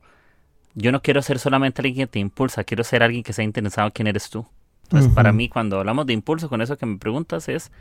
yo 0.76 0.92
no 0.92 1.02
quiero 1.02 1.22
ser 1.22 1.40
solamente 1.40 1.82
alguien 1.82 2.08
que 2.08 2.12
te 2.14 2.20
impulsa, 2.20 2.64
quiero 2.64 2.84
ser 2.84 3.04
alguien 3.04 3.24
que 3.24 3.34
sea 3.34 3.44
interesado 3.46 3.88
en 3.88 3.92
quién 3.92 4.08
eres 4.08 4.30
tú. 4.30 4.46
Entonces, 4.84 5.08
Ujú. 5.08 5.16
para 5.16 5.32
mí, 5.32 5.50
cuando 5.50 5.80
hablamos 5.80 6.06
de 6.06 6.14
impulso, 6.14 6.50
con 6.50 6.62
eso 6.62 6.78
que 6.78 6.86
me 6.86 6.98
preguntas 6.98 7.50
es, 7.50 7.72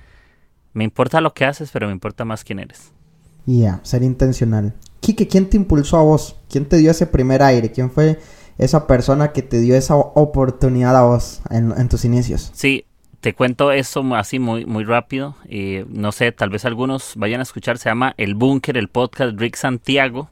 me 0.73 0.85
importa 0.85 1.21
lo 1.21 1.35
que 1.35 1.45
haces, 1.45 1.71
pero 1.73 1.87
me 1.87 1.93
importa 1.93 2.25
más 2.25 2.45
quién 2.45 2.59
eres. 2.61 2.93
Ya, 3.47 3.81
ser 3.83 4.03
intencional. 4.03 4.75
Quique, 5.01 5.27
¿quién 5.27 5.49
te 5.49 5.57
impulsó 5.57 5.97
a 5.97 6.03
vos? 6.03 6.37
¿Quién 6.49 6.67
te 6.67 6.77
dio 6.77 6.91
ese 6.91 7.07
primer 7.07 7.43
aire? 7.43 7.73
¿Quién 7.73 7.91
fue 7.91 8.21
esa 8.59 8.87
persona 8.87 9.33
que 9.33 9.43
te 9.43 9.59
dio 9.61 9.75
esa 9.75 9.97
oportunidad 9.97 10.97
a 10.97 11.03
vos 11.03 11.41
en, 11.51 11.73
en 11.77 11.89
tus 11.89 12.05
inicios? 12.05 12.51
Sí, 12.55 12.85
te 13.21 13.35
cuento 13.35 13.71
eso 13.73 14.03
así 14.15 14.39
muy, 14.39 14.65
muy 14.65 14.85
rápido. 14.85 15.37
eh, 15.49 15.85
no 15.89 16.13
sé, 16.13 16.33
tal 16.33 16.51
vez 16.51 16.65
algunos 16.65 17.15
vayan 17.17 17.41
a 17.41 17.43
escuchar, 17.43 17.79
se 17.79 17.89
llama 17.89 18.15
El 18.17 18.35
Búnker, 18.35 18.77
el 18.77 18.89
podcast 18.89 19.39
Rick 19.39 19.57
Santiago. 19.57 20.31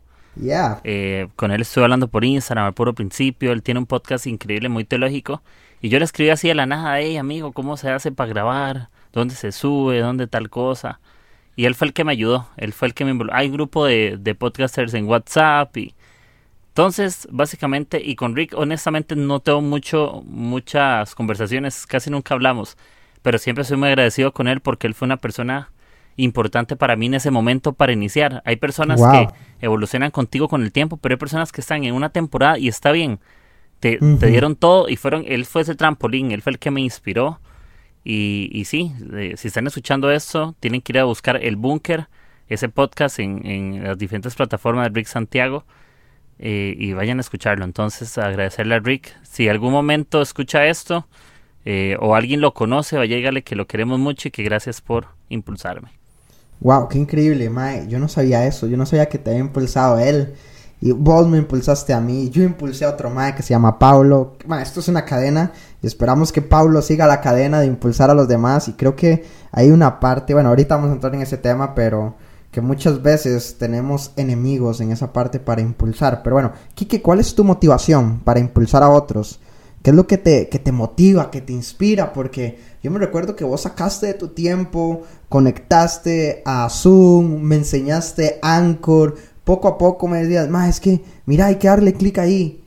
Eh, 0.85 1.28
con 1.37 1.50
él 1.50 1.61
estuve 1.62 1.85
hablando 1.85 2.09
por 2.09 2.25
Instagram 2.25 2.66
al 2.66 2.75
puro 2.75 2.95
principio. 2.95 3.52
Él 3.52 3.62
tiene 3.62 3.80
un 3.80 3.87
podcast 3.87 4.26
increíble, 4.26 4.68
muy 4.68 4.85
teológico. 4.85 5.42
Y 5.80 5.90
yo 5.90 5.99
le 5.99 6.04
escribí 6.04 6.30
así 6.30 6.49
de 6.49 6.54
la 6.54 6.66
nada, 6.66 6.99
hey 7.00 7.16
amigo, 7.16 7.52
¿cómo 7.52 7.76
se 7.76 7.90
hace 7.90 8.11
para 8.12 8.30
grabar? 8.30 8.88
¿Dónde 9.12 9.35
se 9.35 9.52
sube? 9.52 10.00
¿Dónde 10.00 10.26
tal 10.26 10.49
cosa? 10.50 11.00
Y 11.57 11.66
él 11.66 11.75
fue 11.75 11.88
el 11.88 11.92
que 11.92 12.04
me 12.04 12.12
ayudó. 12.12 12.49
Él 12.57 12.73
fue 12.73 12.88
el 12.88 12.95
que 12.95 13.04
me 13.04 13.11
involucró. 13.11 13.38
Hay 13.38 13.49
un 13.49 13.52
grupo 13.52 13.85
de, 13.85 14.16
de 14.18 14.35
podcasters 14.35 14.95
en 14.95 15.07
WhatsApp 15.07 15.76
y 15.76 15.95
entonces, 16.78 17.26
básicamente, 17.32 18.00
y 18.04 18.14
con 18.14 18.37
Rick, 18.37 18.54
honestamente, 18.56 19.16
no 19.16 19.40
tengo 19.40 19.61
mucho, 19.61 20.23
muchas 20.26 21.16
conversaciones, 21.16 21.87
casi 21.87 22.08
nunca 22.08 22.35
hablamos, 22.35 22.76
pero 23.23 23.38
siempre 23.38 23.64
soy 23.64 23.76
muy 23.78 23.88
agradecido 23.88 24.32
con 24.32 24.47
él 24.47 24.61
porque 24.61 24.87
él 24.87 24.94
fue 24.94 25.06
una 25.06 25.16
persona 25.16 25.73
importante 26.14 26.76
para 26.76 26.94
mí 26.94 27.06
en 27.06 27.14
ese 27.14 27.32
momento 27.32 27.73
para 27.73 27.92
iniciar. 27.92 28.42
Hay 28.44 28.56
personas 28.56 29.00
Wow. 29.00 29.11
que 29.11 29.28
evolucionan 29.61 30.12
contigo 30.12 30.49
con 30.49 30.62
el 30.62 30.70
tiempo, 30.70 30.99
pero 30.99 31.14
hay 31.14 31.18
personas 31.18 31.50
que 31.50 31.61
están 31.61 31.82
en 31.82 31.94
una 31.94 32.11
temporada 32.11 32.58
y 32.58 32.68
está 32.68 32.92
bien. 32.92 33.18
Te, 33.80 33.99
te 34.20 34.26
dieron 34.28 34.54
todo 34.56 34.88
y 34.88 34.97
fueron, 34.97 35.25
él 35.26 35.47
fue 35.47 35.62
ese 35.62 35.75
trampolín, 35.75 36.30
él 36.32 36.42
fue 36.42 36.52
el 36.52 36.58
que 36.61 36.70
me 36.70 36.80
inspiró 36.80 37.40
Y, 38.04 38.50
y 38.52 38.64
sí, 38.66 38.92
eh, 39.14 39.35
si 39.37 39.49
están 39.49 39.66
escuchando 39.66 40.11
esto, 40.12 40.54
tienen 40.61 40.80
que 40.82 40.92
ir 40.92 40.99
a 41.00 41.04
buscar 41.04 41.37
El 41.42 41.56
Búnker, 41.56 42.08
ese 42.49 42.68
podcast 42.68 43.18
en, 43.18 43.44
en 43.47 43.85
las 43.85 43.99
diferentes 43.99 44.35
plataformas 44.37 44.85
de 44.87 44.94
Rick 45.00 45.08
Santiago. 45.08 45.64
Eh, 46.38 46.75
y 46.78 46.92
vayan 46.92 47.18
a 47.18 47.21
escucharlo. 47.21 47.64
Entonces, 47.64 48.16
agradecerle 48.18 48.76
a 48.76 48.78
Rick. 48.78 49.14
Si 49.23 49.49
algún 49.49 49.73
momento 49.73 50.23
escucha 50.23 50.66
esto 50.66 51.07
eh, 51.64 51.97
o 52.00 52.14
alguien 52.14 52.40
lo 52.40 52.54
conoce, 52.54 52.97
vaya 52.97 53.16
dígale 53.16 53.42
que 53.42 53.57
lo 53.57 53.66
queremos 53.66 53.99
mucho 53.99 54.28
y 54.28 54.30
que 54.30 54.42
gracias 54.42 54.80
por 54.80 55.07
impulsarme. 55.28 55.90
Wow, 56.61 56.88
qué 56.88 56.99
increíble, 56.99 57.50
Mae. 57.50 57.87
Yo 57.88 57.99
no 57.99 58.09
sabía 58.09 58.47
eso. 58.47 58.66
Yo 58.66 58.76
no 58.76 58.87
sabía 58.87 59.07
que 59.07 59.18
te 59.18 59.30
había 59.30 59.40
impulsado 59.40 59.99
él. 59.99 60.35
Y 60.80 60.92
vos 60.92 61.26
me 61.28 61.38
impulsaste 61.38 61.92
a 61.92 62.00
mí. 62.00 62.30
Yo 62.30 62.42
impulsé 62.42 62.85
a 62.85 62.90
otro 62.90 63.11
Mae 63.11 63.35
que 63.35 63.42
se 63.42 63.50
llama 63.50 63.78
Pablo. 63.78 64.37
Mae, 64.47 64.62
esto 64.62 64.80
es 64.80 64.88
una 64.88 65.04
cadena. 65.04 65.52
Y 65.83 65.87
esperamos 65.87 66.33
que 66.33 66.42
Pablo 66.42 66.83
siga 66.83 67.07
la 67.07 67.21
cadena 67.21 67.61
de 67.61 67.66
impulsar 67.66 68.11
a 68.11 68.14
los 68.14 68.28
demás. 68.28 68.68
Y 68.68 68.73
creo 68.73 68.97
que 68.97 69.25
hay 69.52 69.71
una 69.71 70.00
parte. 70.00 70.35
Bueno, 70.35 70.50
ahorita 70.50 70.76
vamos 70.76 70.90
a 70.90 70.95
entrar 70.95 71.14
en 71.14 71.23
ese 71.23 71.37
tema, 71.37 71.75
pero 71.75 72.16
que 72.58 72.62
muchas 72.62 73.04
veces 73.04 73.54
tenemos 73.56 74.10
enemigos 74.16 74.80
en 74.80 74.90
esa 74.90 75.12
parte 75.12 75.38
para 75.38 75.60
impulsar. 75.60 76.24
Pero 76.24 76.34
bueno, 76.34 76.52
Kike, 76.74 77.00
¿cuál 77.00 77.20
es 77.20 77.32
tu 77.36 77.44
motivación 77.44 78.18
para 78.24 78.40
impulsar 78.40 78.82
a 78.82 78.90
otros? 78.90 79.38
¿Qué 79.80 79.90
es 79.90 79.96
lo 79.96 80.08
que 80.08 80.18
te, 80.18 80.48
que 80.48 80.58
te 80.58 80.72
motiva, 80.72 81.30
que 81.30 81.40
te 81.40 81.52
inspira? 81.52 82.12
Porque 82.12 82.58
yo 82.82 82.90
me 82.90 82.98
recuerdo 82.98 83.36
que 83.36 83.44
vos 83.44 83.60
sacaste 83.60 84.08
de 84.08 84.14
tu 84.14 84.30
tiempo, 84.30 85.02
conectaste 85.28 86.42
a 86.44 86.68
Zoom, 86.68 87.42
me 87.42 87.54
enseñaste 87.54 88.40
Anchor, 88.42 89.14
poco 89.44 89.68
a 89.68 89.78
poco 89.78 90.08
me 90.08 90.24
decías, 90.24 90.48
ma, 90.48 90.68
es 90.68 90.80
que, 90.80 91.04
mira, 91.26 91.46
hay 91.46 91.58
que 91.58 91.68
darle 91.68 91.92
clic 91.92 92.18
ahí. 92.18 92.64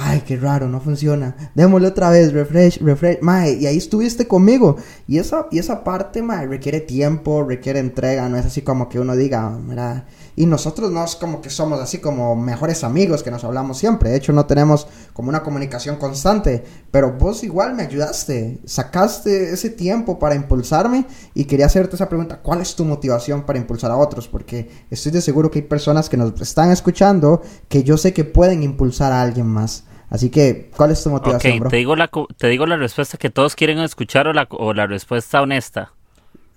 Ay, 0.00 0.22
qué 0.24 0.36
raro, 0.36 0.68
no 0.68 0.80
funciona. 0.80 1.34
Démosle 1.56 1.88
otra 1.88 2.10
vez, 2.10 2.32
refresh, 2.32 2.80
refresh. 2.80 3.18
Mae, 3.20 3.54
y 3.54 3.66
ahí 3.66 3.76
estuviste 3.76 4.28
conmigo. 4.28 4.76
Y 5.08 5.18
esa, 5.18 5.48
y 5.50 5.58
esa 5.58 5.82
parte, 5.82 6.22
mae, 6.22 6.46
requiere 6.46 6.78
tiempo, 6.78 7.42
requiere 7.42 7.80
entrega. 7.80 8.28
No 8.28 8.36
es 8.36 8.46
así 8.46 8.62
como 8.62 8.88
que 8.88 9.00
uno 9.00 9.16
diga, 9.16 9.50
mira. 9.50 10.06
Y 10.36 10.46
nosotros 10.46 10.92
no 10.92 11.04
es 11.04 11.16
como 11.16 11.40
que 11.40 11.50
somos 11.50 11.80
así 11.80 11.98
como 11.98 12.36
mejores 12.36 12.84
amigos 12.84 13.24
que 13.24 13.32
nos 13.32 13.42
hablamos 13.42 13.76
siempre. 13.76 14.10
De 14.10 14.16
hecho, 14.16 14.32
no 14.32 14.46
tenemos 14.46 14.86
como 15.12 15.30
una 15.30 15.42
comunicación 15.42 15.96
constante. 15.96 16.62
Pero 16.92 17.14
vos 17.18 17.42
igual 17.42 17.74
me 17.74 17.82
ayudaste. 17.82 18.60
Sacaste 18.66 19.52
ese 19.52 19.70
tiempo 19.70 20.20
para 20.20 20.36
impulsarme. 20.36 21.06
Y 21.34 21.46
quería 21.46 21.66
hacerte 21.66 21.96
esa 21.96 22.08
pregunta. 22.08 22.40
¿Cuál 22.40 22.60
es 22.60 22.76
tu 22.76 22.84
motivación 22.84 23.42
para 23.42 23.58
impulsar 23.58 23.90
a 23.90 23.96
otros? 23.96 24.28
Porque 24.28 24.70
estoy 24.92 25.10
de 25.10 25.22
seguro 25.22 25.50
que 25.50 25.58
hay 25.58 25.64
personas 25.64 26.08
que 26.08 26.16
nos 26.16 26.40
están 26.40 26.70
escuchando 26.70 27.42
que 27.68 27.82
yo 27.82 27.96
sé 27.96 28.12
que 28.12 28.22
pueden 28.22 28.62
impulsar 28.62 29.12
a 29.12 29.22
alguien 29.22 29.46
más. 29.48 29.87
Así 30.10 30.30
que, 30.30 30.70
¿cuál 30.76 30.90
es 30.90 31.02
tu 31.02 31.10
motivación, 31.10 31.58
Ok, 31.58 31.60
bro? 31.60 31.70
te 31.70 31.76
digo, 31.76 31.96
la, 31.96 32.10
te 32.38 32.48
digo 32.48 32.66
la 32.66 32.76
respuesta 32.76 33.18
que 33.18 33.30
todos 33.30 33.54
quieren 33.56 33.78
escuchar 33.78 34.26
o 34.28 34.32
la, 34.32 34.46
o 34.50 34.72
la 34.74 34.86
respuesta 34.86 35.42
honesta. 35.42 35.92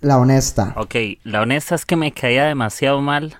La 0.02 0.18
honesta. 0.18 0.66
Ok, 0.74 0.94
la 1.24 1.42
honesta 1.42 1.74
es 1.74 1.84
que 1.84 1.96
me 1.96 2.12
caía 2.12 2.44
demasiado 2.44 3.00
mal 3.02 3.36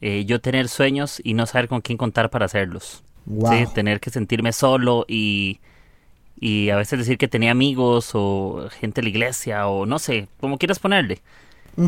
eh, 0.00 0.24
yo 0.26 0.40
tener 0.40 0.68
sueños 0.68 1.20
y 1.24 1.34
no 1.34 1.46
saber 1.46 1.68
con 1.68 1.80
quién 1.82 1.98
contar 1.98 2.30
para 2.30 2.46
hacerlos. 2.46 3.04
Wow. 3.26 3.50
Sí, 3.50 3.66
tener 3.66 4.00
que 4.00 4.10
sentirme 4.10 4.52
solo 4.52 5.04
y, 5.08 5.60
y 6.40 6.70
a 6.70 6.76
veces 6.76 6.98
decir 7.00 7.18
que 7.18 7.28
tenía 7.28 7.52
amigos 7.52 8.12
o 8.14 8.68
gente 8.80 9.00
de 9.00 9.04
la 9.04 9.10
iglesia 9.10 9.68
o 9.68 9.86
no 9.86 9.98
sé, 9.98 10.28
como 10.40 10.58
quieras 10.58 10.78
ponerle. 10.80 11.22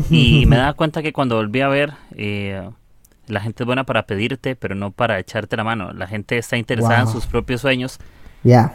Y 0.09 0.45
me 0.47 0.57
daba 0.57 0.73
cuenta 0.75 1.01
que 1.03 1.13
cuando 1.13 1.37
volví 1.37 1.61
a 1.61 1.69
ver, 1.69 1.93
eh, 2.15 2.69
la 3.27 3.39
gente 3.39 3.63
es 3.63 3.67
buena 3.67 3.85
para 3.85 4.05
pedirte, 4.05 4.55
pero 4.55 4.75
no 4.75 4.91
para 4.91 5.19
echarte 5.19 5.55
la 5.57 5.63
mano. 5.63 5.93
La 5.93 6.07
gente 6.07 6.37
está 6.37 6.57
interesada 6.57 7.01
en 7.01 7.07
sus 7.07 7.25
propios 7.25 7.61
sueños, 7.61 7.99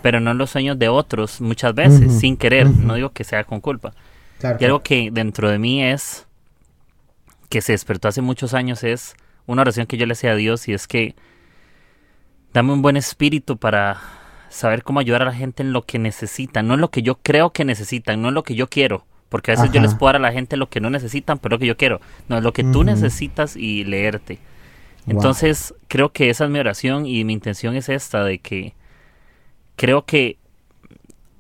pero 0.03 0.21
no 0.21 0.31
en 0.31 0.39
los 0.39 0.51
sueños 0.51 0.79
de 0.79 0.89
otros 0.89 1.41
muchas 1.41 1.75
veces, 1.75 2.19
sin 2.19 2.37
querer. 2.37 2.69
No 2.69 2.95
digo 2.95 3.11
que 3.11 3.25
sea 3.25 3.45
con 3.45 3.61
culpa. 3.61 3.93
Claro. 4.39 4.59
Y 4.61 4.65
algo 4.65 4.81
que 4.81 5.11
dentro 5.13 5.51
de 5.51 5.59
mí 5.59 5.83
es, 5.83 6.27
que 7.49 7.61
se 7.61 7.73
despertó 7.73 8.09
hace 8.09 8.23
muchos 8.23 8.55
años, 8.55 8.85
es 8.85 9.17
una 9.47 9.63
oración 9.63 9.87
que 9.87 9.97
yo 9.97 10.07
le 10.07 10.13
hacía 10.13 10.33
a 10.33 10.37
Dios 10.37 10.69
y 10.69 10.75
es 10.75 10.87
que 10.87 11.15
dame 12.53 12.73
un 12.73 12.83
buen 12.83 12.97
espíritu 12.97 13.57
para 13.57 14.01
saber 14.49 14.83
cómo 14.83 15.01
ayudar 15.01 15.23
a 15.23 15.27
la 15.27 15.35
gente 15.35 15.63
en 15.63 15.73
lo 15.73 15.83
que 15.83 15.99
necesitan, 15.99 16.67
no 16.67 16.75
en 16.75 16.81
lo 16.81 16.91
que 16.91 17.03
yo 17.03 17.17
creo 17.17 17.51
que 17.51 17.65
necesitan, 17.65 18.23
no 18.23 18.29
en 18.29 18.35
lo 18.35 18.43
que 18.43 18.55
yo 18.55 18.69
quiero. 18.69 19.07
Porque 19.29 19.53
a 19.53 19.55
veces 19.57 19.71
yo 19.73 19.81
les 19.81 19.95
puedo 19.95 20.09
dar 20.13 20.17
a 20.17 20.19
la 20.21 20.33
gente 20.33 20.57
lo 20.57 20.69
que 20.71 20.81
no 20.81 20.89
necesitan, 20.91 21.39
pero 21.39 21.57
lo 21.57 21.59
que 21.59 21.67
yo 21.67 21.77
quiero. 21.77 22.01
No, 22.29 22.39
es 22.39 22.43
lo 22.43 22.53
que 22.53 22.65
tú 22.65 22.83
necesitas 22.85 23.57
y 23.57 23.85
leerte. 23.85 24.39
Wow. 25.05 25.17
Entonces, 25.17 25.75
creo 25.87 26.11
que 26.13 26.31
esa 26.31 26.45
es 26.45 26.51
mi 26.51 26.59
oración 26.59 27.05
y 27.07 27.25
mi 27.25 27.33
intención 27.35 27.77
es 27.77 27.89
esta, 27.91 28.25
de 28.25 28.39
que 28.39 28.75
creo 29.77 30.05
que 30.05 30.39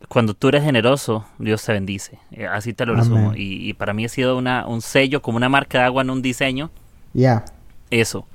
cuando 0.09 0.35
tú 0.35 0.49
eres 0.49 0.63
generoso, 0.65 1.27
Dios 1.39 1.63
te 1.65 1.73
bendice. 1.73 2.19
Eh, 2.33 2.47
Así 2.47 2.73
te 2.73 2.87
lo 2.87 2.95
resumo. 2.95 3.35
Y, 3.35 3.69
y 3.69 3.75
para 3.75 3.93
mí 3.93 4.05
ha 4.05 4.09
sido 4.09 4.39
una, 4.39 4.67
un 4.67 4.81
sello, 4.81 5.21
como 5.23 5.37
una 5.37 5.49
marca 5.49 5.79
de 5.79 5.85
agua 5.85 6.03
en 6.03 6.11
un 6.11 6.23
diseño, 6.23 6.71
Ya. 7.15 7.45
eso. 7.91 8.27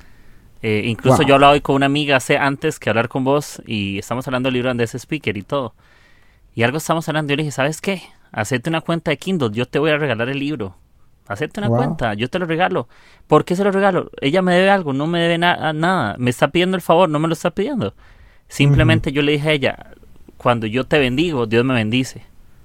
Eh, 0.61 0.83
incluso 0.85 1.17
Wow. 1.19 1.27
yo 1.27 1.33
hablaba 1.35 1.53
hoy 1.53 1.61
con 1.61 1.75
una 1.75 1.87
amiga 1.87 2.15
hace 2.15 2.37
antes 2.37 2.79
que 2.79 2.89
hablar 2.89 3.09
con 3.09 3.23
vos 3.23 3.61
y 3.67 3.97
estamos 3.99 4.25
hablando 4.27 4.47
del 4.47 4.53
libro 4.55 4.67
de 4.67 4.71
Andrés 4.71 4.95
Speaker 4.95 5.35
y 5.35 5.41
todo. 5.43 5.73
Y 6.55 6.63
algo 6.63 6.77
estamos 6.77 7.07
hablando 7.09 7.31
y 7.31 7.33
yo 7.33 7.37
le 7.37 7.43
dije, 7.43 7.51
¿sabes 7.51 7.81
qué? 7.81 8.01
Hacete 8.33 8.69
una 8.69 8.81
cuenta 8.81 9.11
de 9.11 9.17
Kindle, 9.17 9.51
yo 9.53 9.65
te 9.65 9.79
voy 9.79 9.91
a 9.91 9.97
regalar 9.97 10.27
el 10.27 10.39
libro. 10.39 10.75
Hacete 11.27 11.61
una 11.61 11.69
Wow. 11.69 11.77
cuenta, 11.77 12.13
yo 12.15 12.29
te 12.29 12.37
lo 12.39 12.45
regalo. 12.45 12.89
¿Por 13.27 13.45
qué 13.45 13.55
se 13.55 13.63
lo 13.63 13.71
regalo? 13.71 14.09
Ella 14.19 14.41
me 14.41 14.53
debe 14.55 14.69
algo, 14.69 14.91
no 14.91 15.07
me 15.07 15.19
debe 15.21 15.37
na- 15.37 15.71
nada. 15.71 16.15
Me 16.17 16.29
está 16.29 16.49
pidiendo 16.49 16.75
el 16.75 16.81
favor, 16.81 17.07
no 17.07 17.19
me 17.19 17.27
lo 17.29 17.33
está 17.33 17.51
pidiendo. 17.51 17.93
Simplemente 18.49 19.11
yo 19.13 19.21
le 19.21 19.31
dije 19.33 19.49
a 19.49 19.51
ella, 19.53 19.77
cuando 20.37 20.67
yo 20.67 20.83
te 20.83 20.99
bendigo, 20.99 21.45
Dios 21.45 21.63
me 21.63 21.73
bendice. 21.73 22.23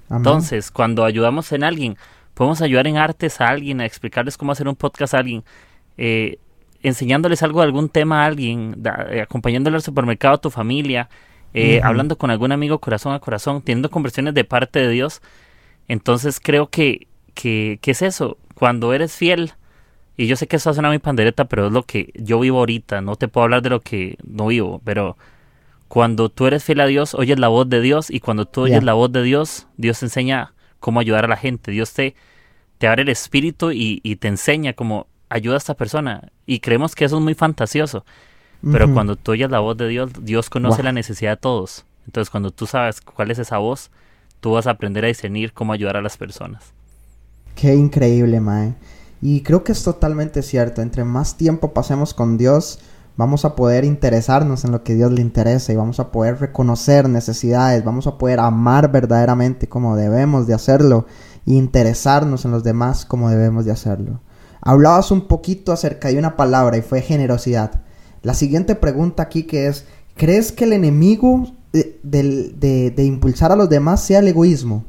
Amén. 0.09 0.17
Entonces, 0.17 0.71
cuando 0.71 1.05
ayudamos 1.05 1.51
en 1.53 1.63
alguien, 1.63 1.95
podemos 2.33 2.61
ayudar 2.61 2.87
en 2.87 2.97
artes 2.97 3.39
a 3.39 3.47
alguien, 3.47 3.79
a 3.79 3.85
explicarles 3.85 4.37
cómo 4.37 4.51
hacer 4.51 4.67
un 4.67 4.75
podcast 4.75 5.13
a 5.13 5.19
alguien, 5.19 5.43
eh, 5.97 6.37
enseñándoles 6.81 7.43
algo 7.43 7.59
de 7.61 7.65
algún 7.67 7.89
tema 7.89 8.23
a 8.23 8.25
alguien, 8.25 8.73
da- 8.77 9.07
eh, 9.09 9.21
acompañándole 9.21 9.75
al 9.75 9.81
supermercado 9.83 10.33
a 10.35 10.37
tu 10.41 10.49
familia, 10.49 11.09
eh, 11.53 11.81
hablando 11.83 12.17
con 12.17 12.29
algún 12.31 12.51
amigo 12.51 12.79
corazón 12.79 13.13
a 13.13 13.19
corazón, 13.19 13.61
teniendo 13.61 13.89
conversaciones 13.89 14.33
de 14.33 14.43
parte 14.43 14.79
de 14.79 14.89
Dios. 14.89 15.21
Entonces 15.89 16.39
creo 16.41 16.67
que, 16.69 17.07
que, 17.33 17.79
que 17.81 17.91
es 17.91 18.01
eso, 18.01 18.37
cuando 18.55 18.93
eres 18.93 19.13
fiel, 19.13 19.51
y 20.15 20.27
yo 20.27 20.35
sé 20.37 20.47
que 20.47 20.55
eso 20.57 20.73
suena 20.73 20.89
muy 20.89 20.99
pandereta, 20.99 21.45
pero 21.45 21.67
es 21.67 21.73
lo 21.73 21.83
que 21.83 22.13
yo 22.15 22.39
vivo 22.39 22.59
ahorita, 22.59 23.01
no 23.01 23.15
te 23.17 23.27
puedo 23.27 23.43
hablar 23.43 23.61
de 23.61 23.69
lo 23.71 23.81
que 23.81 24.17
no 24.23 24.47
vivo, 24.47 24.81
pero 24.85 25.17
cuando 25.87 26.29
tú 26.29 26.45
eres 26.45 26.63
fiel 26.63 26.79
a 26.81 26.85
Dios, 26.85 27.15
oyes 27.15 27.39
la 27.39 27.47
voz 27.47 27.67
de 27.67 27.81
Dios 27.81 28.09
y 28.09 28.19
cuando 28.19 28.45
tú 28.45 28.61
oyes 28.61 28.83
la 28.83 28.93
voz 28.93 29.11
de 29.11 29.23
Dios, 29.23 29.67
Dios 29.77 29.99
te 29.99 30.05
enseña 30.05 30.53
cómo 30.79 30.99
ayudar 30.99 31.25
a 31.25 31.27
la 31.27 31.37
gente, 31.37 31.71
Dios 31.71 31.91
te, 31.93 32.15
te 32.77 32.87
abre 32.87 33.01
el 33.01 33.09
espíritu 33.09 33.71
y, 33.71 33.99
y 34.03 34.17
te 34.17 34.27
enseña 34.27 34.73
cómo 34.73 35.07
ayuda 35.29 35.55
a 35.55 35.57
esta 35.57 35.73
persona. 35.73 36.31
Y 36.45 36.59
creemos 36.59 36.95
que 36.95 37.05
eso 37.05 37.17
es 37.17 37.23
muy 37.23 37.33
fantasioso, 37.33 38.05
pero 38.71 38.93
cuando 38.93 39.15
tú 39.15 39.31
oyes 39.31 39.49
la 39.49 39.59
voz 39.59 39.77
de 39.77 39.87
Dios, 39.87 40.11
Dios 40.21 40.49
conoce 40.49 40.77
Wow. 40.77 40.85
la 40.85 40.91
necesidad 40.91 41.31
de 41.31 41.37
todos. 41.37 41.85
Entonces 42.05 42.29
cuando 42.29 42.51
tú 42.51 42.67
sabes 42.67 42.99
cuál 43.01 43.31
es 43.31 43.39
esa 43.39 43.57
voz, 43.57 43.89
tú 44.39 44.51
vas 44.51 44.67
a 44.67 44.71
aprender 44.71 45.05
a 45.05 45.09
discernir 45.09 45.53
cómo 45.53 45.73
ayudar 45.73 45.97
a 45.97 46.01
las 46.01 46.17
personas. 46.17 46.73
Qué 47.55 47.75
increíble, 47.75 48.39
Mae. 48.39 48.73
Y 49.21 49.41
creo 49.41 49.63
que 49.63 49.73
es 49.73 49.83
totalmente 49.83 50.41
cierto. 50.41 50.81
Entre 50.81 51.03
más 51.03 51.35
tiempo 51.35 51.73
pasemos 51.73 52.13
con 52.13 52.37
Dios, 52.37 52.79
vamos 53.17 53.43
a 53.43 53.55
poder 53.55 53.83
interesarnos 53.83 54.63
en 54.63 54.71
lo 54.71 54.83
que 54.83 54.95
Dios 54.95 55.11
le 55.11 55.21
interesa 55.21 55.73
y 55.73 55.75
vamos 55.75 55.99
a 55.99 56.11
poder 56.11 56.39
reconocer 56.39 57.09
necesidades, 57.09 57.83
vamos 57.83 58.07
a 58.07 58.17
poder 58.17 58.39
amar 58.39 58.91
verdaderamente 58.91 59.67
como 59.67 59.97
debemos 59.97 60.47
de 60.47 60.53
hacerlo 60.53 61.05
e 61.45 61.51
interesarnos 61.53 62.45
en 62.45 62.51
los 62.51 62.63
demás 62.63 63.05
como 63.05 63.29
debemos 63.29 63.65
de 63.65 63.73
hacerlo. 63.73 64.21
Hablabas 64.61 65.11
un 65.11 65.27
poquito 65.27 65.73
acerca 65.73 66.07
de 66.07 66.17
una 66.17 66.37
palabra 66.37 66.77
y 66.77 66.81
fue 66.81 67.01
generosidad. 67.01 67.81
La 68.21 68.33
siguiente 68.33 68.75
pregunta 68.75 69.23
aquí 69.23 69.43
que 69.43 69.67
es, 69.67 69.85
¿crees 70.15 70.53
que 70.53 70.63
el 70.63 70.73
enemigo 70.73 71.45
de, 72.03 72.49
de- 72.59 72.91
de 72.91 73.03
impulsar 73.03 73.51
a 73.51 73.55
los 73.55 73.69
demás 73.69 74.01
sea 74.03 74.19
el 74.19 74.27
egoísmo? 74.27 74.85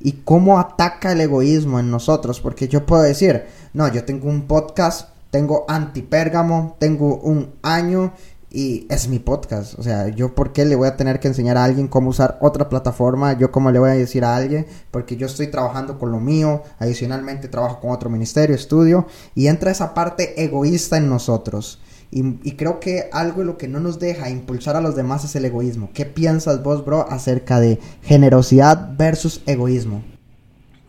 y 0.00 0.12
cómo 0.24 0.58
ataca 0.58 1.12
el 1.12 1.20
egoísmo 1.22 1.80
en 1.80 1.90
nosotros. 1.90 2.38
Porque 2.38 2.68
yo 2.68 2.84
puedo 2.84 3.00
decir, 3.02 3.44
no, 3.72 3.88
yo 3.88 4.04
tengo 4.04 4.28
un 4.28 4.42
podcast, 4.46 5.08
tengo 5.30 5.64
antipérgamo, 5.66 6.76
tengo 6.78 7.16
un 7.16 7.54
año 7.62 8.12
y 8.50 8.86
es 8.90 9.08
mi 9.08 9.18
podcast. 9.18 9.78
O 9.78 9.82
sea, 9.82 10.08
yo 10.08 10.34
por 10.34 10.52
qué 10.52 10.66
le 10.66 10.76
voy 10.76 10.88
a 10.88 10.96
tener 10.98 11.20
que 11.20 11.28
enseñar 11.28 11.56
a 11.56 11.64
alguien 11.64 11.88
cómo 11.88 12.10
usar 12.10 12.36
otra 12.42 12.68
plataforma, 12.68 13.32
yo 13.38 13.50
cómo 13.50 13.70
le 13.70 13.78
voy 13.78 13.90
a 13.90 13.94
decir 13.94 14.24
a 14.26 14.36
alguien, 14.36 14.66
porque 14.90 15.16
yo 15.16 15.26
estoy 15.26 15.46
trabajando 15.46 15.98
con 15.98 16.12
lo 16.12 16.20
mío, 16.20 16.62
adicionalmente 16.78 17.48
trabajo 17.48 17.80
con 17.80 17.90
otro 17.90 18.10
ministerio, 18.10 18.54
estudio, 18.54 19.06
y 19.34 19.46
entra 19.46 19.70
esa 19.70 19.94
parte 19.94 20.44
egoísta 20.44 20.98
en 20.98 21.08
nosotros. 21.08 21.80
Y, 22.14 22.38
y 22.48 22.52
creo 22.52 22.78
que 22.78 23.10
algo 23.12 23.40
de 23.40 23.46
lo 23.46 23.58
que 23.58 23.66
no 23.66 23.80
nos 23.80 23.98
deja 23.98 24.30
impulsar 24.30 24.76
a 24.76 24.80
los 24.80 24.94
demás 24.94 25.24
es 25.24 25.34
el 25.34 25.46
egoísmo. 25.46 25.90
¿Qué 25.92 26.06
piensas 26.06 26.62
vos, 26.62 26.84
bro, 26.84 27.10
acerca 27.10 27.58
de 27.58 27.80
generosidad 28.04 28.96
versus 28.96 29.42
egoísmo? 29.46 30.00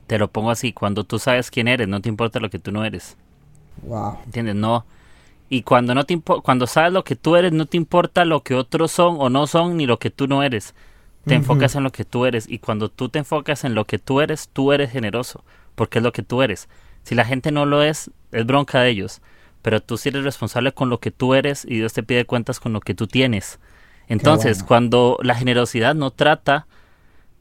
Te 0.05 0.19
lo 0.19 0.27
pongo 0.27 0.51
así, 0.51 0.71
cuando 0.71 1.03
tú 1.03 1.17
sabes 1.17 1.49
quién 1.49 1.67
eres, 1.67 1.87
no 1.87 1.99
te 1.99 2.09
importa 2.09 2.39
lo 2.39 2.51
que 2.51 2.59
tú 2.59 2.71
no 2.71 2.85
eres. 2.85 3.17
Wow. 3.81 4.19
¿Entiendes? 4.25 4.53
No. 4.53 4.85
Y 5.49 5.63
cuando 5.63 5.95
no 5.95 6.05
te 6.05 6.19
cuando 6.19 6.67
sabes 6.67 6.93
lo 6.93 7.03
que 7.03 7.15
tú 7.15 7.35
eres, 7.35 7.51
no 7.51 7.65
te 7.65 7.77
importa 7.77 8.23
lo 8.23 8.43
que 8.43 8.53
otros 8.53 8.91
son 8.91 9.15
o 9.17 9.31
no 9.31 9.47
son, 9.47 9.77
ni 9.77 9.87
lo 9.87 9.97
que 9.97 10.11
tú 10.11 10.27
no 10.27 10.43
eres. 10.43 10.75
te 11.25 11.33
enfocas 11.33 11.73
en 11.73 11.81
lo 11.81 11.91
que 11.91 12.05
tú 12.05 12.27
eres 12.27 12.47
y 12.47 12.59
cuando 12.59 12.89
tú 12.89 13.09
te 13.09 13.17
enfocas 13.17 13.63
en 13.63 13.73
lo 13.73 13.85
que 13.85 13.97
tú 13.97 14.21
eres, 14.21 14.47
tú 14.53 14.73
eres 14.73 14.91
generoso, 14.91 15.43
porque 15.73 15.97
es 15.97 16.03
lo 16.03 16.11
que 16.11 16.21
tú 16.21 16.43
eres. 16.43 16.69
Si 17.01 17.15
la 17.15 17.25
gente 17.25 17.51
no 17.51 17.65
lo 17.65 17.81
es, 17.81 18.11
es 18.31 18.45
bronca 18.45 18.81
de 18.81 18.91
ellos, 18.91 19.21
pero 19.65 19.81
tú 19.81 19.97
sí 19.97 20.09
eres 20.09 20.23
responsable 20.23 20.73
con 20.73 20.89
lo 20.91 20.99
que 20.99 21.09
tú 21.09 21.33
eres 21.33 21.65
y 21.65 21.77
Dios 21.77 21.91
te 21.91 22.03
pide 22.03 22.25
cuentas 22.25 22.59
con 22.59 22.71
lo 22.71 22.81
que 22.81 22.93
tú 22.93 23.07
tienes. 23.07 23.57
Entonces, 24.07 24.57
bueno. 24.59 24.67
cuando 24.67 25.17
la 25.23 25.33
generosidad 25.33 25.95
no 25.95 26.11
trata 26.11 26.67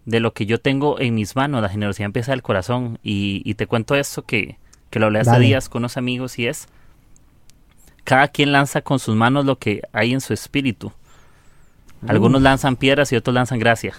de 0.07 0.21
lo 0.21 0.33
que 0.33 0.47
yo 0.47 0.59
tengo 0.59 0.99
en 0.99 1.16
mis 1.16 1.37
manos, 1.37 1.61
la 1.61 1.69
generosidad 1.69 2.07
empieza 2.07 2.33
del 2.33 2.40
corazón 2.40 2.99
y, 3.02 3.43
y 3.45 3.57
te 3.57 3.66
cuento 3.66 3.95
esto 3.95 4.23
que, 4.23 4.57
que 4.88 5.00
lo 5.00 5.04
hablé 5.04 5.19
hace 5.19 5.38
días 5.38 5.69
con 5.69 5.81
unos 5.83 5.99
amigos 5.99 6.38
y 6.38 6.47
es, 6.47 6.66
cada 8.04 8.28
quien 8.28 8.52
lanza 8.52 8.81
con 8.81 8.99
sus 8.99 9.14
manos 9.14 9.45
lo 9.45 9.59
que 9.59 9.83
hay 9.93 10.14
en 10.14 10.23
su 10.23 10.33
espíritu. 10.33 10.93
Algunos 12.07 12.40
Uh. 12.40 12.45
lanzan 12.45 12.76
piedras 12.76 13.12
y 13.12 13.16
otros 13.16 13.35
lanzan 13.35 13.59
gracia. 13.59 13.93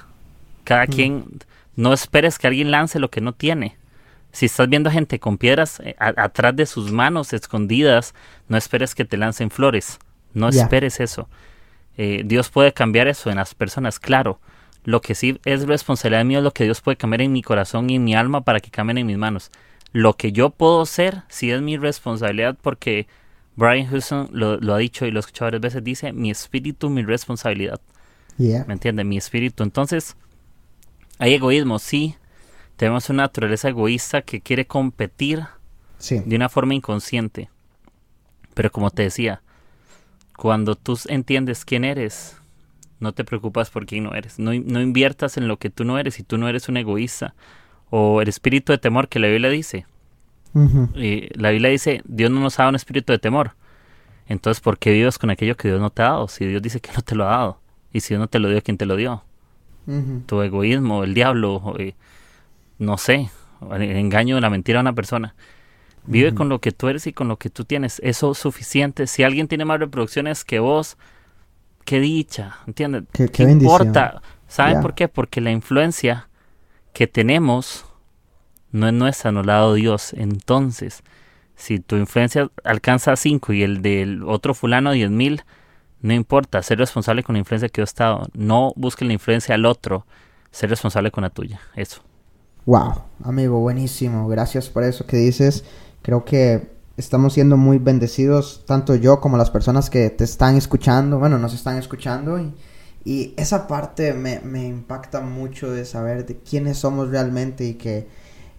Cada 0.63 0.85
Mm. 0.85 0.89
quien, 0.89 1.25
no 1.75 1.93
esperes 1.93 2.39
que 2.39 2.47
alguien 2.47 2.71
lance 2.71 2.97
lo 2.97 3.11
que 3.11 3.21
no 3.21 3.33
tiene. 3.33 3.77
Si 4.35 4.47
estás 4.47 4.67
viendo 4.69 4.91
gente 4.91 5.19
con 5.19 5.37
piedras 5.37 5.79
eh, 5.79 5.95
a- 5.99 6.13
atrás 6.23 6.55
de 6.55 6.65
sus 6.65 6.91
manos 6.91 7.31
escondidas, 7.33 8.13
no 8.49 8.57
esperes 8.57 8.93
que 8.93 9.05
te 9.05 9.17
lancen 9.17 9.49
flores. 9.49 9.97
No 10.33 10.51
esperes 10.63 10.99
eso. 10.99 11.29
Eh, 11.97 12.23
Dios 12.25 12.49
puede 12.49 12.73
cambiar 12.73 13.07
eso 13.07 13.29
en 13.29 13.37
las 13.37 13.55
personas, 13.55 13.99
claro. 13.99 14.39
Lo 14.83 14.99
que 15.01 15.15
sí 15.15 15.39
es 15.45 15.65
responsabilidad 15.65 16.25
mía 16.25 16.39
es 16.39 16.43
lo 16.43 16.51
que 16.51 16.65
Dios 16.65 16.81
puede 16.81 16.97
cambiar 16.97 17.21
en 17.21 17.31
mi 17.31 17.41
corazón 17.41 17.89
y 17.89 17.95
en 17.95 18.03
mi 18.03 18.13
alma 18.15 18.41
para 18.41 18.59
que 18.59 18.69
cambien 18.69 18.97
en 18.97 19.07
mis 19.07 19.17
manos. 19.17 19.49
Lo 19.93 20.13
que 20.15 20.33
yo 20.33 20.49
puedo 20.49 20.85
ser, 20.85 21.23
sí 21.29 21.49
es 21.51 21.61
mi 21.61 21.77
responsabilidad 21.77 22.57
porque 22.61 23.07
Brian 23.55 23.87
Houston 23.87 24.27
lo, 24.33 24.57
lo 24.57 24.73
ha 24.73 24.77
dicho 24.77 25.05
y 25.05 25.11
lo 25.11 25.19
he 25.19 25.21
escuchado 25.21 25.45
varias 25.47 25.61
veces, 25.61 25.83
dice, 25.85 26.11
mi 26.11 26.29
espíritu, 26.29 26.89
mi 26.89 27.03
responsabilidad. 27.03 27.79
Yeah. 28.37 28.65
¿Me 28.67 28.73
entiende? 28.73 29.05
Mi 29.05 29.15
espíritu. 29.17 29.63
Entonces, 29.63 30.17
hay 31.19 31.33
egoísmo, 31.35 31.79
sí. 31.79 32.15
Tenemos 32.77 33.09
una 33.09 33.23
naturaleza 33.23 33.69
egoísta 33.69 34.21
que 34.21 34.41
quiere 34.41 34.65
competir 34.65 35.45
Sí. 35.97 36.21
de 36.25 36.35
una 36.35 36.49
forma 36.49 36.73
inconsciente. 36.73 37.49
Pero 38.53 38.71
como 38.71 38.89
te 38.91 39.03
decía, 39.03 39.41
cuando 40.37 40.75
tú 40.75 40.97
entiendes 41.07 41.63
quién 41.65 41.83
eres, 41.85 42.37
no 42.99 43.13
te 43.13 43.23
preocupas 43.23 43.69
por 43.69 43.85
quién 43.85 44.03
no 44.03 44.13
eres. 44.13 44.39
No, 44.39 44.51
no 44.53 44.81
inviertas 44.81 45.37
en 45.37 45.47
lo 45.47 45.57
que 45.57 45.69
tú 45.69 45.83
no 45.85 45.97
eres 45.97 46.19
y 46.19 46.23
tú 46.23 46.37
no 46.37 46.47
eres 46.47 46.67
un 46.69 46.77
egoísta. 46.77 47.33
O 47.89 48.21
el 48.21 48.27
espíritu 48.27 48.71
de 48.71 48.77
temor 48.77 49.07
que 49.07 49.19
la 49.19 49.27
Biblia 49.27 49.49
dice. 49.49 49.85
Eh, 50.95 51.29
la 51.35 51.51
Biblia 51.51 51.69
dice, 51.69 52.01
Dios 52.05 52.31
no 52.31 52.39
nos 52.39 52.57
ha 52.59 52.63
dado 52.63 52.69
un 52.71 52.75
espíritu 52.75 53.11
de 53.13 53.19
temor. 53.19 53.51
Entonces, 54.27 54.61
¿por 54.61 54.79
qué 54.79 54.91
vives 54.91 55.17
con 55.17 55.29
aquello 55.29 55.55
que 55.57 55.67
Dios 55.67 55.79
no 55.81 55.89
te 55.91 56.01
ha 56.01 56.05
dado? 56.05 56.27
Si 56.27 56.45
Dios 56.45 56.61
dice 56.61 56.79
que 56.79 56.91
no 56.93 57.01
te 57.01 57.15
lo 57.15 57.25
ha 57.25 57.31
dado. 57.31 57.59
Y 57.93 57.99
si 58.01 58.09
Dios 58.13 58.19
no 58.19 58.27
te 58.27 58.39
lo 58.39 58.49
dio, 58.49 58.61
¿quién 58.63 58.77
te 58.77 58.85
lo 58.85 58.95
dio? 58.95 59.23
Tu 60.25 60.41
egoísmo, 60.41 61.03
el 61.03 61.13
diablo, 61.13 61.55
o, 61.55 61.77
eh, 61.77 61.93
no 62.77 62.97
sé, 62.97 63.29
el 63.71 63.81
engaño, 63.83 64.39
la 64.39 64.49
mentira 64.49 64.79
a 64.79 64.81
una 64.81 64.93
persona. 64.93 65.35
Vive 66.07 66.29
con 66.35 66.49
lo 66.49 66.59
que 66.61 66.71
tú 66.71 66.87
eres 66.87 67.07
y 67.07 67.13
con 67.13 67.27
lo 67.27 67.37
que 67.37 67.49
tú 67.49 67.65
tienes. 67.65 67.99
Eso 68.03 68.31
es 68.33 68.37
suficiente. 68.37 69.07
Si 69.07 69.23
alguien 69.23 69.47
tiene 69.47 69.65
más 69.65 69.79
reproducciones 69.79 70.45
que 70.45 70.59
vos, 70.59 70.97
qué 71.83 71.99
dicha, 71.99 72.57
¿entiendes? 72.67 73.03
Qué- 73.11 73.43
importa? 73.63 74.21
¿Saben 74.47 74.75
por 74.81 74.93
qué? 74.93 75.07
Porque 75.07 75.41
la 75.41 75.51
influencia 75.51 76.29
que 76.93 77.07
tenemos 77.07 77.85
no 78.71 78.87
es 78.87 78.93
nuestra, 78.93 79.31
nos 79.31 79.45
la 79.45 79.53
ha 79.53 79.59
dado 79.61 79.73
Dios. 79.73 80.13
Entonces, 80.13 81.03
si 81.55 81.79
tu 81.79 81.95
influencia 81.95 82.49
alcanza 82.63 83.15
5 83.15 83.53
y 83.53 83.63
el 83.63 83.81
del 83.81 84.23
otro 84.23 84.53
fulano 84.53 84.91
10 84.91 85.09
mil, 85.09 85.41
no 86.01 86.13
importa, 86.13 86.61
ser 86.61 86.77
responsable 86.77 87.23
con 87.23 87.33
la 87.33 87.39
influencia 87.39 87.69
que 87.69 87.83
te 87.83 88.03
ha 88.03 88.05
dado. 88.07 88.27
No 88.33 88.73
busques 88.75 89.07
la 89.07 89.13
influencia 89.13 89.55
al 89.55 89.65
otro, 89.65 90.05
ser 90.51 90.69
responsable 90.69 91.09
con 91.09 91.23
la 91.23 91.31
tuya. 91.31 91.59
Eso. 91.75 92.03
Wow, 92.65 93.03
amigo, 93.23 93.59
buenísimo. 93.59 94.27
Gracias 94.27 94.69
por 94.69 94.83
eso 94.83 95.05
que 95.05 95.17
dices. 95.17 95.63
Creo 96.01 96.25
que 96.25 96.71
estamos 96.97 97.33
siendo 97.33 97.57
muy 97.57 97.77
bendecidos, 97.77 98.63
tanto 98.65 98.95
yo 98.95 99.21
como 99.21 99.37
las 99.37 99.51
personas 99.51 99.91
que 99.91 100.09
te 100.09 100.23
están 100.23 100.55
escuchando, 100.55 101.19
bueno, 101.19 101.37
nos 101.37 101.53
están 101.53 101.77
escuchando. 101.77 102.39
Y, 102.39 103.35
esa 103.37 103.67
parte 103.67 104.13
me, 104.13 104.39
me 104.39 104.65
impacta 104.65 105.21
mucho 105.21 105.69
de 105.69 105.85
saber 105.85 106.25
de 106.25 106.37
quiénes 106.37 106.79
somos 106.79 107.09
realmente 107.09 107.65
y 107.65 107.75
que 107.75 108.07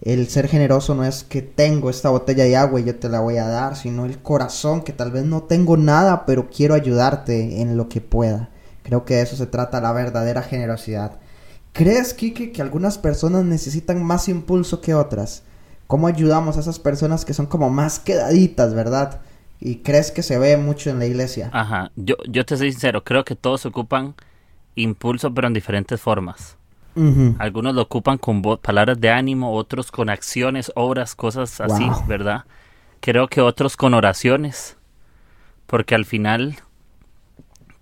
el 0.01 0.27
ser 0.29 0.47
generoso 0.47 0.95
no 0.95 1.03
es 1.03 1.25
que 1.25 1.41
tengo 1.41 1.89
esta 1.89 2.09
botella 2.09 2.45
de 2.45 2.55
agua 2.55 2.79
y 2.79 2.85
yo 2.85 2.95
te 2.95 3.09
la 3.09 3.19
voy 3.19 3.35
a 3.37 3.47
dar, 3.47 3.75
sino 3.75 4.05
el 4.05 4.19
corazón 4.21 4.83
que 4.83 4.93
tal 4.93 5.11
vez 5.11 5.25
no 5.25 5.43
tengo 5.43 5.75
nada, 5.75 6.25
pero 6.25 6.49
quiero 6.49 6.75
ayudarte 6.75 7.61
en 7.61 7.75
lo 7.75 7.89
que 7.89 7.99
pueda. 7.99 8.51
Creo 8.83 9.03
que 9.03 9.15
de 9.15 9.23
eso 9.23 9.35
se 9.35 9.47
trata 9.47 9.81
la 9.81 9.91
verdadera 9.91 10.43
generosidad. 10.43 11.19
¿Crees, 11.77 12.15
Kike, 12.15 12.51
que 12.51 12.61
algunas 12.63 12.97
personas 12.97 13.45
necesitan 13.45 14.03
más 14.03 14.27
impulso 14.29 14.81
que 14.81 14.95
otras? 14.95 15.43
¿Cómo 15.85 16.07
ayudamos 16.07 16.57
a 16.57 16.61
esas 16.61 16.79
personas 16.79 17.23
que 17.23 17.35
son 17.35 17.45
como 17.45 17.69
más 17.69 17.99
quedaditas, 17.99 18.73
verdad? 18.73 19.21
¿Y 19.59 19.77
crees 19.77 20.09
que 20.09 20.23
se 20.23 20.39
ve 20.39 20.57
mucho 20.57 20.89
en 20.89 20.97
la 20.97 21.05
iglesia? 21.05 21.51
Ajá, 21.53 21.91
yo, 21.95 22.15
yo 22.27 22.43
te 22.47 22.57
soy 22.57 22.71
sincero, 22.71 23.03
creo 23.03 23.23
que 23.23 23.35
todos 23.35 23.67
ocupan 23.67 24.15
impulso, 24.73 25.31
pero 25.31 25.47
en 25.47 25.53
diferentes 25.53 26.01
formas. 26.01 26.57
Algunos 27.37 27.75
lo 27.75 27.83
ocupan 27.83 28.17
con 28.17 28.41
palabras 28.41 28.99
de 28.99 29.11
ánimo, 29.11 29.53
otros 29.53 29.91
con 29.91 30.09
acciones, 30.09 30.71
obras, 30.73 31.13
cosas 31.13 31.61
así, 31.61 31.85
Wow. 31.85 32.07
¿verdad? 32.07 32.45
Creo 33.01 33.27
que 33.27 33.39
otros 33.39 33.77
con 33.77 33.93
oraciones, 33.93 34.77
porque 35.67 35.93
al 35.93 36.05
final 36.05 36.55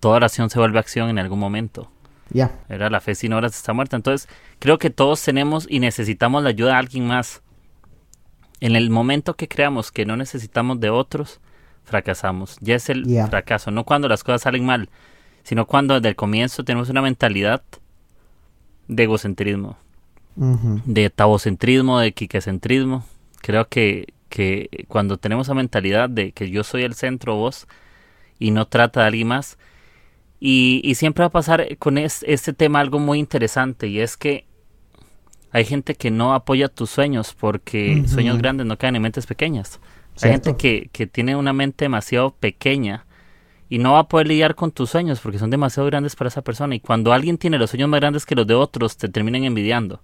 toda 0.02 0.18
oración 0.18 0.50
se 0.50 0.60
vuelve 0.60 0.80
acción 0.80 1.08
en 1.08 1.18
algún 1.18 1.40
momento. 1.40 1.90
Ya. 2.32 2.52
Era 2.70 2.90
la 2.90 3.02
fe 3.02 3.16
sin 3.16 3.34
obras 3.34 3.56
está 3.56 3.74
muerta. 3.74 3.96
Entonces, 3.96 4.28
creo 4.60 4.78
que 4.78 4.90
todos 4.90 5.22
tenemos 5.22 5.68
y 5.70 5.80
necesitamos 5.80 6.44
la 6.44 6.50
ayuda 6.50 6.72
de 6.72 6.78
alguien 6.78 7.08
más. 7.08 7.42
En 8.62 8.76
el 8.76 8.90
momento 8.90 9.36
que 9.36 9.48
creamos 9.48 9.92
que 9.92 10.06
no 10.06 10.16
necesitamos 10.18 10.80
de 10.80 10.90
otros, 10.90 11.40
fracasamos. 11.84 12.58
Ya 12.62 12.76
es 12.76 12.90
el 12.90 13.06
Yeah. 13.06 13.28
fracaso, 13.28 13.72
no 13.72 13.84
cuando 13.84 14.08
las 14.08 14.24
cosas 14.24 14.42
salen 14.42 14.66
mal, 14.66 14.90
sino 15.44 15.68
cuando 15.68 15.94
desde 15.96 16.10
el 16.10 16.16
comienzo 16.16 16.64
tenemos 16.64 16.90
una 16.90 17.02
mentalidad 17.02 17.62
de 18.88 19.04
egocentrismo, 19.04 19.78
de 20.36 21.10
tabocentrismo, 21.10 22.00
de 22.00 22.12
quiquecentrismo. 22.14 23.06
Creo 23.42 23.68
que, 23.68 24.14
que 24.30 24.86
cuando 24.88 25.18
tenemos 25.18 25.48
esa 25.48 25.54
mentalidad 25.54 26.10
de 26.10 26.32
que 26.32 26.50
yo 26.50 26.64
soy 26.64 26.84
el 26.84 26.94
centro, 26.96 27.36
vos, 27.36 27.68
y 28.40 28.52
no 28.52 28.68
trata 28.68 29.02
de 29.02 29.08
alguien 29.08 29.28
más, 29.28 29.58
y, 30.40 30.82
y 30.84 30.96
siempre 30.96 31.22
va 31.24 31.28
a 31.28 31.32
pasar 31.32 31.78
con 31.78 31.98
es- 31.98 32.24
este 32.28 32.54
tema 32.54 32.80
algo 32.80 33.00
muy 33.00 33.20
interesante, 33.20 33.88
y 33.88 34.00
es 34.00 34.18
que 34.18 34.46
hay 35.52 35.64
gente 35.66 35.96
que 35.96 36.12
no 36.12 36.34
apoya 36.34 36.68
tus 36.68 36.90
sueños 36.90 37.34
porque 37.34 38.04
sueños 38.08 38.38
grandes 38.40 38.66
no 38.66 38.78
caen 38.78 38.96
en 38.98 39.02
mentes 39.04 39.26
pequeñas. 39.26 39.80
Hay 40.22 40.32
gente 40.32 40.56
que, 40.58 40.90
que 40.92 41.08
tiene 41.08 41.36
una 41.36 41.54
mente 41.54 41.86
demasiado 41.86 42.32
pequeña 42.32 43.06
y 43.70 43.78
no 43.80 43.94
va 43.94 44.00
a 44.00 44.08
poder 44.08 44.28
lidiar 44.28 44.56
con 44.56 44.72
tus 44.72 44.90
sueños 44.90 45.20
porque 45.22 45.40
son 45.40 45.50
demasiado 45.50 45.88
grandes 45.88 46.16
para 46.16 46.28
esa 46.28 46.42
persona. 46.42 46.76
Y 46.76 46.80
cuando 46.82 47.14
alguien 47.14 47.38
tiene 47.38 47.58
los 47.58 47.70
sueños 47.70 47.90
más 47.90 48.00
grandes 48.02 48.26
que 48.26 48.36
los 48.36 48.46
de 48.48 48.54
otros, 48.54 48.98
te 48.98 49.08
terminan 49.10 49.44
envidiando. 49.46 50.02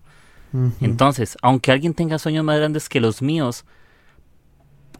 Entonces, 0.81 1.37
aunque 1.41 1.71
alguien 1.71 1.93
tenga 1.93 2.17
sueños 2.19 2.43
más 2.43 2.57
grandes 2.57 2.89
que 2.89 2.99
los 2.99 3.21
míos, 3.21 3.65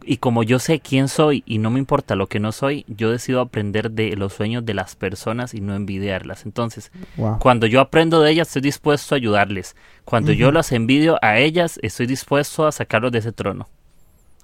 y 0.04 0.18
como 0.18 0.44
yo 0.44 0.60
sé 0.60 0.80
quién 0.80 1.08
soy 1.08 1.44
y 1.46 1.58
no 1.60 1.70
me 1.70 1.80
importa 1.80 2.16
lo 2.16 2.28
que 2.28 2.40
no 2.40 2.52
soy, 2.52 2.86
yo 2.88 3.12
decido 3.12 3.42
aprender 3.42 3.92
de 3.92 4.16
los 4.16 4.34
sueños 4.34 4.66
de 4.66 4.74
las 4.74 4.96
personas 4.96 5.54
y 5.54 5.62
no 5.62 5.76
envidiarlas. 5.76 6.46
Entonces, 6.46 6.92
Wow. 7.16 7.40
cuando 7.40 7.68
yo 7.68 7.82
aprendo 7.82 8.22
de 8.22 8.32
ellas, 8.32 8.48
estoy 8.50 8.62
dispuesto 8.64 9.16
a 9.16 9.18
ayudarles. 9.18 9.76
Cuando 10.06 10.32
yo 10.32 10.52
las 10.52 10.72
envidio 10.72 11.18
a 11.22 11.38
ellas, 11.40 11.80
estoy 11.84 12.08
dispuesto 12.08 12.66
a 12.68 12.72
sacarlos 12.72 13.12
de 13.12 13.20
ese 13.20 13.32
trono. 13.32 13.70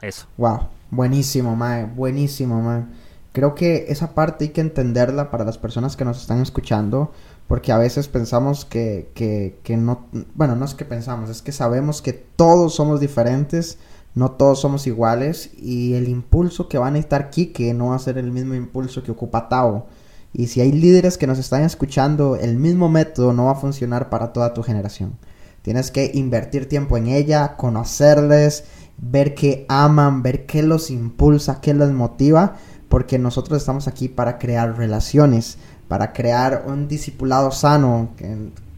Eso. 0.02 0.28
Wow, 0.38 0.70
buenísimo, 0.92 1.56
Mae, 1.56 1.86
buenísimo, 1.86 2.62
Mae. 2.62 2.86
Creo 3.34 3.56
que 3.56 3.86
esa 3.90 4.16
parte 4.16 4.46
hay 4.46 4.50
que 4.52 4.62
entenderla 4.62 5.30
para 5.32 5.46
las 5.46 5.58
personas 5.58 5.96
que 5.96 6.06
nos 6.06 6.20
están 6.22 6.42
escuchando, 6.42 7.12
porque 7.48 7.72
a 7.72 7.78
veces 7.78 8.08
pensamos 8.08 8.66
que, 8.66 9.12
que, 9.16 9.60
que 9.64 9.78
no, 9.78 10.08
bueno, 10.36 10.56
no 10.56 10.66
es 10.66 10.74
que 10.74 10.86
pensamos, 10.86 11.30
es 11.30 11.42
que 11.42 11.52
sabemos 11.52 12.02
que 12.02 12.14
todos 12.14 12.76
somos 12.76 13.00
diferentes, 13.00 13.78
no 14.18 14.32
todos 14.32 14.60
somos 14.60 14.88
iguales, 14.88 15.52
y 15.62 15.94
el 15.94 16.10
impulso 16.10 16.68
que 16.68 16.80
va 16.80 16.88
a 16.88 16.92
necesitar 16.92 17.30
Kike 17.30 17.76
no 17.76 17.90
va 17.90 17.96
a 17.96 18.00
ser 18.00 18.18
el 18.18 18.32
mismo 18.32 18.56
impulso 18.56 19.04
que 19.04 19.12
ocupa 19.12 19.48
Tao. 19.48 19.86
Y 20.34 20.48
si 20.48 20.60
hay 20.60 20.72
líderes 20.72 21.20
que 21.20 21.28
nos 21.28 21.38
están 21.38 21.62
escuchando, 21.62 22.36
el 22.36 22.58
mismo 22.58 22.90
método 22.90 23.32
no 23.32 23.46
va 23.46 23.52
a 23.52 23.56
funcionar 23.56 24.10
para 24.10 24.34
toda 24.34 24.56
tu 24.56 24.64
generación. 24.64 25.14
Tienes 25.62 25.92
que 25.92 26.10
invertir 26.16 26.68
tiempo 26.68 26.98
en 26.98 27.08
ella, 27.08 27.58
conocerles, 27.58 28.64
ver 28.98 29.36
qué 29.36 29.68
aman, 29.70 30.24
ver 30.24 30.48
qué 30.48 30.64
los 30.64 30.90
impulsa, 30.90 31.62
qué 31.62 31.76
los 31.76 31.92
motiva, 31.92 32.56
porque 32.90 33.20
nosotros 33.20 33.60
estamos 33.60 33.88
aquí 33.88 34.08
para 34.08 34.40
crear 34.40 34.78
relaciones, 34.78 35.60
para 35.88 36.12
crear 36.12 36.64
un 36.68 36.88
discipulado 36.88 37.52
sano. 37.52 38.10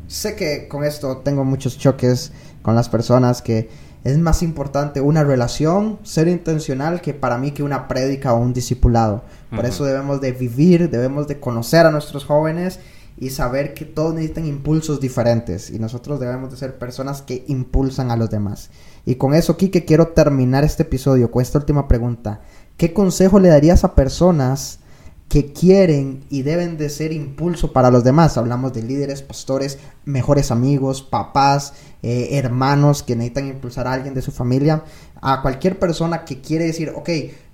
sé 0.07 0.35
que 0.35 0.67
con 0.67 0.83
esto 0.83 1.19
tengo 1.19 1.45
muchos 1.45 1.77
choques 1.77 2.33
con 2.61 2.75
las 2.75 2.89
personas 2.89 3.41
que 3.41 3.69
es 4.03 4.17
más 4.17 4.41
importante 4.43 5.01
una 5.01 5.23
relación, 5.23 5.99
ser 6.03 6.27
intencional, 6.27 7.01
que 7.01 7.13
para 7.13 7.37
mí 7.37 7.51
que 7.51 7.63
una 7.63 7.87
prédica 7.87 8.33
o 8.33 8.39
un 8.39 8.53
discipulado. 8.53 9.23
Por 9.53 9.65
eso 9.65 9.83
debemos 9.83 10.21
de 10.21 10.31
vivir, 10.31 10.89
debemos 10.89 11.27
de 11.27 11.39
conocer 11.39 11.85
a 11.85 11.91
nuestros 11.91 12.23
jóvenes 12.23 12.79
y 13.17 13.31
saber 13.31 13.73
que 13.73 13.83
todos 13.83 14.13
necesitan 14.13 14.45
impulsos 14.45 15.01
diferentes 15.01 15.69
y 15.69 15.77
nosotros 15.79 16.19
debemos 16.19 16.51
de 16.51 16.57
ser 16.57 16.77
personas 16.77 17.21
que 17.21 17.43
impulsan 17.47 18.11
a 18.11 18.15
los 18.15 18.29
demás. 18.29 18.69
Y 19.05 19.15
con 19.15 19.33
eso, 19.33 19.57
Kike, 19.57 19.83
quiero 19.83 20.09
terminar 20.09 20.63
este 20.63 20.83
episodio 20.83 21.29
con 21.29 21.41
esta 21.41 21.59
última 21.59 21.87
pregunta. 21.87 22.41
¿Qué 22.77 22.93
consejo 22.93 23.39
le 23.39 23.49
darías 23.49 23.83
a 23.83 23.93
personas 23.93 24.79
que 25.27 25.51
quieren 25.51 26.23
y 26.29 26.43
deben 26.43 26.77
de 26.77 26.89
ser 26.89 27.11
impulso 27.11 27.73
para 27.73 27.91
los 27.91 28.05
demás? 28.05 28.37
Hablamos 28.37 28.71
de 28.71 28.83
líderes, 28.83 29.21
pastores, 29.21 29.79
mejores 30.05 30.49
amigos, 30.49 31.01
papás, 31.01 31.73
eh, 32.01 32.29
hermanos 32.31 33.03
que 33.03 33.15
necesitan 33.15 33.47
impulsar 33.47 33.87
a 33.87 33.93
alguien 33.93 34.13
de 34.13 34.21
su 34.21 34.31
familia. 34.31 34.83
A 35.21 35.41
cualquier 35.41 35.79
persona 35.79 36.25
que 36.25 36.41
quiere 36.41 36.65
decir, 36.65 36.93
ok, 36.95 37.09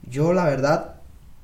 yo 0.10 0.34
la 0.34 0.46
verdad 0.46 0.96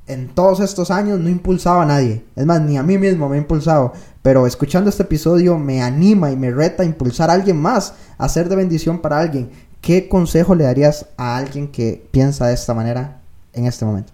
en 0.07 0.29
todos 0.29 0.59
estos 0.59 0.91
años 0.91 1.19
no 1.19 1.29
impulsaba 1.29 1.83
a 1.83 1.85
nadie. 1.85 2.23
Es 2.35 2.45
más, 2.45 2.61
ni 2.61 2.77
a 2.77 2.83
mí 2.83 2.97
mismo 2.97 3.29
me 3.29 3.37
he 3.37 3.39
impulsado. 3.39 3.93
Pero 4.21 4.45
escuchando 4.45 4.89
este 4.89 5.03
episodio 5.03 5.57
me 5.57 5.81
anima 5.81 6.31
y 6.31 6.35
me 6.35 6.51
reta 6.51 6.83
a 6.83 6.85
impulsar 6.85 7.29
a 7.29 7.33
alguien 7.33 7.59
más, 7.59 7.95
a 8.17 8.29
ser 8.29 8.49
de 8.49 8.55
bendición 8.55 8.99
para 8.99 9.19
alguien. 9.19 9.49
¿Qué 9.81 10.07
consejo 10.07 10.53
le 10.53 10.65
darías 10.65 11.07
a 11.17 11.37
alguien 11.37 11.67
que 11.67 12.07
piensa 12.11 12.47
de 12.47 12.53
esta 12.53 12.73
manera 12.73 13.21
en 13.53 13.65
este 13.65 13.85
momento? 13.85 14.13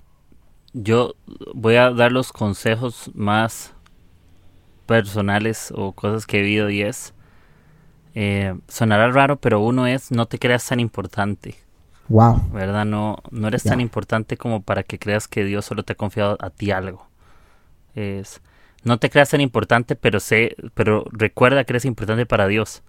Yo 0.74 1.14
voy 1.54 1.76
a 1.76 1.92
dar 1.92 2.12
los 2.12 2.32
consejos 2.32 3.12
más 3.14 3.72
personales 4.86 5.74
o 5.76 5.92
cosas 5.92 6.26
que 6.26 6.40
he 6.40 6.42
vivido 6.44 6.70
y 6.70 6.84
es, 6.84 7.14
eh, 8.20 8.56
sonará 8.68 9.12
raro, 9.12 9.36
pero 9.36 9.60
uno 9.60 9.86
es 9.86 10.10
no 10.10 10.26
te 10.26 10.40
creas 10.40 10.66
tan 10.66 10.80
importante. 10.80 11.54
Wow. 12.08 12.50
¿Verdad? 12.52 12.84
No, 12.84 13.18
no 13.30 13.48
eres 13.48 13.62
tan 13.62 13.80
importante 13.80 14.38
como 14.38 14.64
para 14.64 14.82
que 14.82 14.98
creas 14.98 15.28
que 15.28 15.44
Dios 15.44 15.66
solo 15.66 15.84
te 15.84 15.94
ha 15.94 15.96
confiado 15.96 16.36
a 16.40 16.50
ti 16.50 16.72
algo. 16.72 17.08
Es, 17.94 18.42
no 18.84 18.98
te 18.98 19.12
creas 19.12 19.30
tan 19.30 19.40
importante, 19.40 19.96
pero 19.96 20.20
sé, 20.20 20.56
pero 20.74 21.06
recuerda 21.12 21.64
que 21.64 21.74
eres 21.74 21.86
importante 21.86 22.26
para 22.26 22.48
Dios. 22.48 22.82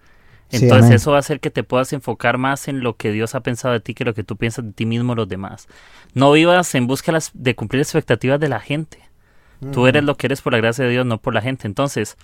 Entonces 0.49 0.95
eso 0.95 1.11
va 1.11 1.17
a 1.17 1.19
hacer 1.19 1.39
que 1.39 1.51
te 1.51 1.63
puedas 1.63 1.93
enfocar 1.93 2.39
más 2.39 2.67
en 2.67 2.81
lo 2.81 2.95
que 2.95 3.11
Dios 3.11 3.35
ha 3.35 3.41
pensado 3.41 3.75
de 3.75 3.81
ti 3.81 3.93
que 3.93 4.05
lo 4.05 4.15
que 4.15 4.23
tú 4.23 4.35
piensas 4.35 4.65
de 4.65 4.71
ti 4.71 4.87
mismo 4.87 5.13
los 5.13 5.29
demás. 5.29 5.67
No 6.15 6.31
vivas 6.31 6.73
en 6.73 6.87
busca 6.87 7.15
de 7.35 7.55
cumplir 7.55 7.83
expectativas 7.83 8.39
de 8.39 8.49
la 8.49 8.61
gente. 8.61 8.97
Tú 9.73 9.85
eres 9.85 10.03
lo 10.03 10.17
que 10.17 10.25
eres 10.25 10.41
por 10.41 10.53
la 10.53 10.57
gracia 10.57 10.85
de 10.85 10.91
Dios, 10.91 11.05
no 11.05 11.19
por 11.19 11.35
la 11.35 11.41
gente. 11.41 11.67
Entonces, 11.67 12.17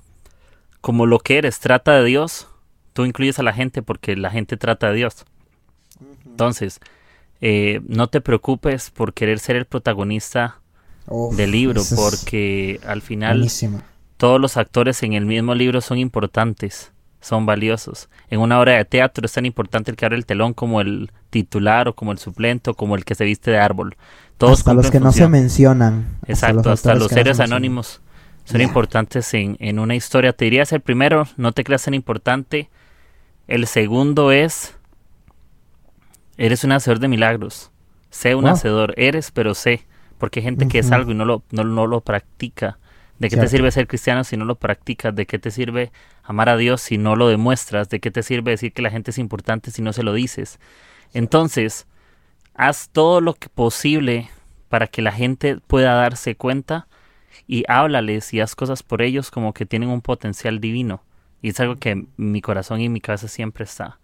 como 0.82 1.06
lo 1.06 1.20
que 1.20 1.38
eres 1.38 1.60
trata 1.60 1.92
de 1.92 2.04
Dios, 2.06 2.48
tú 2.96 3.04
incluyes 3.04 3.38
a 3.40 3.44
la 3.44 3.52
gente 3.52 3.82
porque 3.82 4.16
la 4.16 4.32
gente 4.32 4.56
trata 4.56 4.88
de 4.88 4.96
Dios. 4.96 5.26
Entonces, 6.26 6.80
eh, 7.42 7.82
no 7.86 8.08
te 8.08 8.22
preocupes 8.22 8.90
por 8.90 9.14
querer 9.14 9.40
ser 9.40 9.58
el 9.58 9.66
protagonista 9.66 10.62
del 11.34 11.52
libro, 11.52 11.82
porque 11.94 12.80
al 12.88 13.02
final 13.02 13.46
todos 14.16 14.40
los 14.40 14.56
actores 14.56 15.04
en 15.04 15.12
el 15.12 15.26
mismo 15.26 15.54
libro 15.56 15.82
son 15.82 15.98
importantes, 15.98 16.94
son 17.20 17.46
valiosos. 17.46 18.08
En 18.30 18.40
una 18.40 18.62
obra 18.62 18.78
de 18.78 18.86
teatro 18.86 19.26
es 19.26 19.34
tan 19.34 19.46
importante 19.46 19.92
el 19.92 19.98
que 19.98 20.06
abre 20.06 20.16
el 20.16 20.26
telón 20.26 20.54
como 20.54 20.80
el 20.80 21.12
titular 21.32 21.90
o 21.90 21.96
como 21.96 22.14
el 22.14 22.18
suplente 22.18 22.70
o 22.70 22.76
como 22.76 22.96
el 22.96 23.04
que 23.04 23.14
se 23.14 23.26
viste 23.26 23.52
de 23.52 23.58
árbol. 23.58 23.98
Todos 24.38 24.60
hasta 24.60 24.74
los 24.74 24.90
que 24.90 25.02
no 25.02 25.12
se 25.12 25.28
mencionan. 25.28 26.18
Exacto, 26.28 26.72
hasta 26.72 26.96
los, 26.96 27.12
seres 27.12 27.42
anónimos 27.42 28.00
son 28.46 28.62
importantes 28.62 29.34
en, 29.34 29.58
en 29.60 29.80
una 29.80 29.96
historia. 29.96 30.32
Te 30.32 30.46
diría 30.46 30.64
el 30.72 30.80
primero, 30.80 31.28
no 31.36 31.52
te 31.52 31.66
creas 31.66 31.84
tan 31.84 31.94
importante. 31.94 32.70
El 33.48 33.68
segundo 33.68 34.32
es 34.32 34.76
Eres 36.38 36.64
un 36.64 36.72
hacedor 36.72 37.00
de 37.00 37.08
milagros. 37.08 37.72
Sé 38.10 38.36
un 38.36 38.48
hacedor. 38.48 38.94
Eres, 38.98 39.32
pero 39.32 39.54
sé. 39.56 39.86
Porque 40.18 40.40
hay 40.40 40.46
gente 40.46 40.68
que 40.68 40.80
es 40.80 40.92
algo 40.92 41.12
y 41.12 41.16
no 41.16 41.26
lo, 41.26 41.44
no, 41.52 41.64
lo 41.64 42.02
practica. 42.02 42.78
¿De 43.20 43.30
qué 43.30 43.38
te 43.38 43.48
sirve 43.48 43.72
ser 43.72 43.88
cristiano 43.88 44.24
si 44.26 44.36
no 44.36 44.44
lo 44.44 44.56
practicas? 44.56 45.16
¿De 45.16 45.26
qué 45.26 45.40
te 45.40 45.52
sirve 45.52 45.92
amar 46.24 46.50
a 46.50 46.58
Dios 46.58 46.82
si 46.82 46.98
no 46.98 47.16
lo 47.16 47.30
demuestras? 47.30 47.90
¿De 47.90 48.00
qué 48.00 48.12
te 48.12 48.24
sirve 48.24 48.52
decir 48.52 48.74
que 48.74 48.82
la 48.82 48.92
gente 48.92 49.12
es 49.12 49.18
importante 49.18 49.72
si 49.72 49.82
no 49.82 49.94
se 49.94 50.04
lo 50.04 50.14
dices? 50.14 50.60
Entonces, 51.14 51.88
haz 52.54 52.90
todo 52.90 53.22
lo 53.22 53.34
que 53.34 53.48
posible 53.48 54.30
para 54.68 54.88
que 54.88 55.02
la 55.02 55.14
gente 55.14 55.58
pueda 55.68 55.94
darse 55.94 56.36
cuenta 56.36 56.88
y 57.48 57.64
háblales 57.70 58.34
y 58.34 58.42
haz 58.42 58.56
cosas 58.56 58.84
por 58.84 59.02
ellos 59.02 59.32
como 59.32 59.54
que 59.54 59.66
tienen 59.66 59.90
un 59.90 60.02
potencial 60.02 60.60
divino. 60.60 61.02
Y 61.46 61.50
es 61.50 61.60
algo 61.60 61.76
que 61.76 62.06
mi 62.18 62.42
corazón 62.42 62.82
y 62.82 62.90
mi 62.90 63.02
cabeza 63.02 63.28
siempre 63.28 63.66
está 63.66 64.00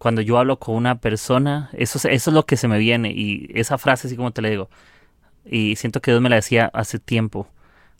cuando 0.00 0.22
yo 0.22 0.38
hablo 0.38 0.58
con 0.58 0.76
una 0.76 0.94
persona, 0.94 1.68
eso, 1.74 1.98
eso 2.08 2.30
es 2.30 2.34
lo 2.34 2.46
que 2.46 2.56
se 2.56 2.68
me 2.68 2.78
viene. 2.78 3.12
Y 3.12 3.50
esa 3.52 3.76
frase, 3.76 4.06
así 4.06 4.16
como 4.16 4.30
te 4.30 4.40
la 4.40 4.48
digo, 4.48 4.70
y 5.44 5.76
siento 5.76 6.00
que 6.00 6.10
Dios 6.10 6.22
me 6.22 6.30
la 6.30 6.36
decía 6.36 6.70
hace 6.72 6.98
tiempo. 6.98 7.48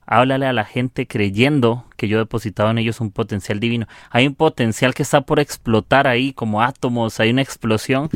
Háblale 0.07 0.47
a 0.47 0.55
la 0.55 0.65
gente 0.65 1.07
creyendo 1.07 1.85
que 1.99 2.09
yo 2.09 2.17
he 2.17 2.21
depositado 2.21 2.71
en 2.71 2.79
ellos 2.79 3.03
un 3.03 3.11
potencial 3.11 3.61
divino. 3.61 3.87
Hay 4.09 4.27
un 4.27 4.35
potencial 4.35 4.95
que 4.95 5.03
está 5.03 5.21
por 5.21 5.41
explotar 5.41 6.07
ahí, 6.07 6.33
como 6.33 6.63
átomos, 6.63 7.21
hay 7.21 7.29
una 7.29 7.43
explosión. 7.43 8.09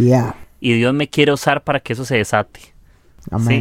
Y 0.60 0.72
Dios 0.72 0.94
me 0.94 1.10
quiere 1.10 1.32
usar 1.32 1.62
para 1.62 1.80
que 1.80 1.92
eso 1.92 2.06
se 2.06 2.16
desate. 2.16 2.60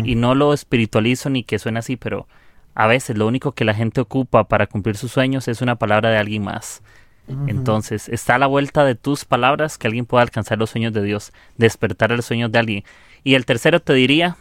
y 0.06 0.15
no 0.15 0.36
lo 0.36 0.54
espiritualizo 0.54 1.30
ni 1.30 1.43
que 1.43 1.60
suene 1.60 1.80
así, 1.80 1.97
pero 1.97 2.30
a 2.76 2.88
veces 2.88 3.17
lo 3.17 3.28
único 3.28 3.52
que 3.52 3.65
la 3.65 3.73
gente 3.73 3.99
ocupa 3.99 4.45
para 4.45 4.67
cumplir 4.67 4.95
sus 4.95 5.12
sueños 5.12 5.49
es 5.49 5.62
una 5.62 5.76
palabra 5.76 6.12
de 6.12 6.17
alguien 6.17 6.45
más. 6.45 6.82
Entonces, 7.28 8.10
está 8.10 8.36
a 8.36 8.40
la 8.40 8.48
vuelta 8.48 8.84
de 8.84 8.96
tus 8.96 9.24
palabras 9.24 9.78
que 9.78 9.88
alguien 9.88 10.06
pueda 10.06 10.24
alcanzar 10.24 10.58
los 10.58 10.72
sueños 10.72 10.94
de 10.94 11.02
Dios, 11.02 11.32
despertar 11.58 12.12
el 12.12 12.22
sueño 12.22 12.50
de 12.50 12.60
alguien. 12.60 12.84
Y 13.24 13.36
el 13.36 13.46
tercero 13.46 13.80
te 13.80 13.94
diría, 13.94 14.36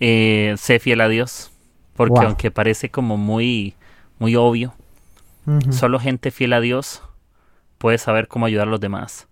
eh, 0.00 0.54
sé 0.56 0.78
fiel 0.78 1.02
a 1.02 1.08
Dios, 1.08 1.52
porque 1.94 2.24
aunque 2.24 2.50
parece 2.50 2.90
como 2.90 3.18
muy, 3.18 3.74
muy 4.18 4.34
obvio, 4.34 4.74
solo 5.70 5.98
gente 5.98 6.30
fiel 6.30 6.52
a 6.52 6.60
Dios 6.60 7.02
puede 7.78 7.98
saber 7.98 8.28
cómo 8.28 8.46
ayudar 8.46 8.68
a 8.68 8.70
los 8.70 8.80
demás. 8.80 9.28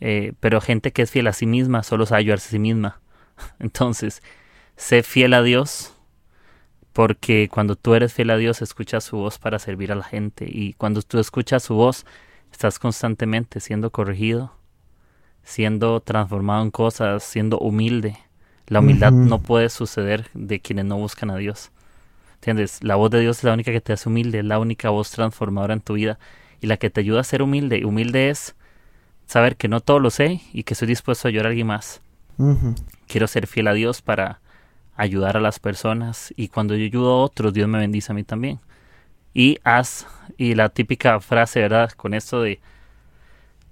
Eh, 0.00 0.32
pero 0.40 0.60
gente 0.60 0.92
que 0.92 1.02
es 1.02 1.10
fiel 1.10 1.28
a 1.28 1.32
sí 1.32 1.46
misma 1.46 1.84
solo 1.84 2.06
sabe 2.06 2.20
ayudarse 2.20 2.48
a 2.48 2.50
sí 2.50 2.58
misma. 2.58 3.00
Entonces, 3.60 4.22
sé 4.76 5.02
fiel 5.02 5.34
a 5.34 5.42
Dios 5.42 5.94
porque 6.92 7.48
cuando 7.50 7.76
tú 7.76 7.94
eres 7.94 8.12
fiel 8.12 8.30
a 8.30 8.36
Dios, 8.36 8.62
escuchas 8.62 9.04
su 9.04 9.16
voz 9.16 9.38
para 9.38 9.58
servir 9.58 9.92
a 9.92 9.96
la 9.96 10.04
gente. 10.04 10.46
Y 10.48 10.74
cuando 10.74 11.02
tú 11.02 11.18
escuchas 11.18 11.62
su 11.62 11.74
voz, 11.74 12.04
estás 12.52 12.78
constantemente 12.78 13.60
siendo 13.60 13.90
corregido, 13.90 14.52
siendo 15.42 16.00
transformado 16.00 16.62
en 16.62 16.70
cosas, 16.70 17.22
siendo 17.22 17.58
humilde. 17.58 18.18
La 18.66 18.80
humildad 18.80 19.12
no 19.12 19.40
puede 19.40 19.68
suceder 19.68 20.28
de 20.34 20.60
quienes 20.60 20.84
no 20.84 20.96
buscan 20.96 21.30
a 21.30 21.36
Dios. 21.36 21.72
¿Entiendes? 22.34 22.82
La 22.82 22.96
voz 22.96 23.10
de 23.10 23.20
Dios 23.20 23.38
es 23.38 23.44
la 23.44 23.54
única 23.54 23.72
que 23.72 23.80
te 23.80 23.92
hace 23.92 24.08
humilde, 24.08 24.40
es 24.40 24.44
la 24.44 24.58
única 24.58 24.90
voz 24.90 25.10
transformadora 25.10 25.74
en 25.74 25.80
tu 25.80 25.94
vida 25.94 26.18
y 26.60 26.66
la 26.66 26.76
que 26.76 26.90
te 26.90 27.00
ayuda 27.00 27.20
a 27.20 27.24
ser 27.24 27.42
humilde. 27.42 27.84
Humilde 27.84 28.30
es 28.30 28.54
saber 29.26 29.56
que 29.56 29.68
no 29.68 29.80
todo 29.80 29.98
lo 29.98 30.10
sé 30.10 30.42
y 30.52 30.64
que 30.64 30.74
estoy 30.74 30.88
dispuesto 30.88 31.26
a 31.26 31.30
ayudar 31.30 31.46
a 31.46 31.48
alguien 31.50 31.66
más. 31.68 32.00
Quiero 33.06 33.26
ser 33.26 33.46
fiel 33.46 33.68
a 33.68 33.74
Dios 33.74 34.02
para 34.02 34.40
ayudar 34.96 35.36
a 35.36 35.40
las 35.40 35.58
personas 35.58 36.32
y 36.36 36.48
cuando 36.48 36.74
yo 36.74 36.84
ayudo 36.84 37.12
a 37.12 37.22
otros, 37.22 37.52
Dios 37.52 37.68
me 37.68 37.78
bendice 37.78 38.12
a 38.12 38.14
mí 38.14 38.24
también. 38.24 38.60
Y 39.34 39.58
haz, 39.64 40.06
y 40.36 40.54
la 40.54 40.68
típica 40.68 41.18
frase, 41.20 41.60
¿verdad? 41.60 41.90
Con 41.92 42.14
esto 42.14 42.42
de, 42.42 42.60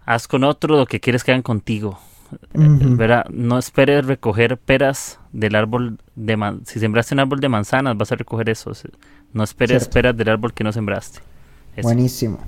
haz 0.06 0.26
con 0.26 0.44
otro 0.44 0.76
lo 0.76 0.86
que 0.86 1.00
quieres 1.00 1.24
que 1.24 1.32
hagan 1.32 1.42
contigo. 1.42 1.98
¿verdad? 2.52 3.26
No 3.30 3.58
esperes 3.58 4.06
recoger 4.06 4.56
peras 4.56 5.18
del 5.32 5.56
árbol 5.56 5.98
de 6.14 6.36
man 6.36 6.62
si 6.64 6.78
sembraste 6.78 7.14
un 7.14 7.20
árbol 7.20 7.40
de 7.40 7.48
manzanas 7.48 7.96
vas 7.96 8.12
a 8.12 8.16
recoger 8.16 8.48
eso. 8.48 8.72
No 9.32 9.42
esperes 9.42 9.88
peras 9.88 10.16
del 10.16 10.28
árbol 10.28 10.52
que 10.52 10.64
no 10.64 10.72
sembraste. 10.72 11.20
Buenísimo. 11.82 12.38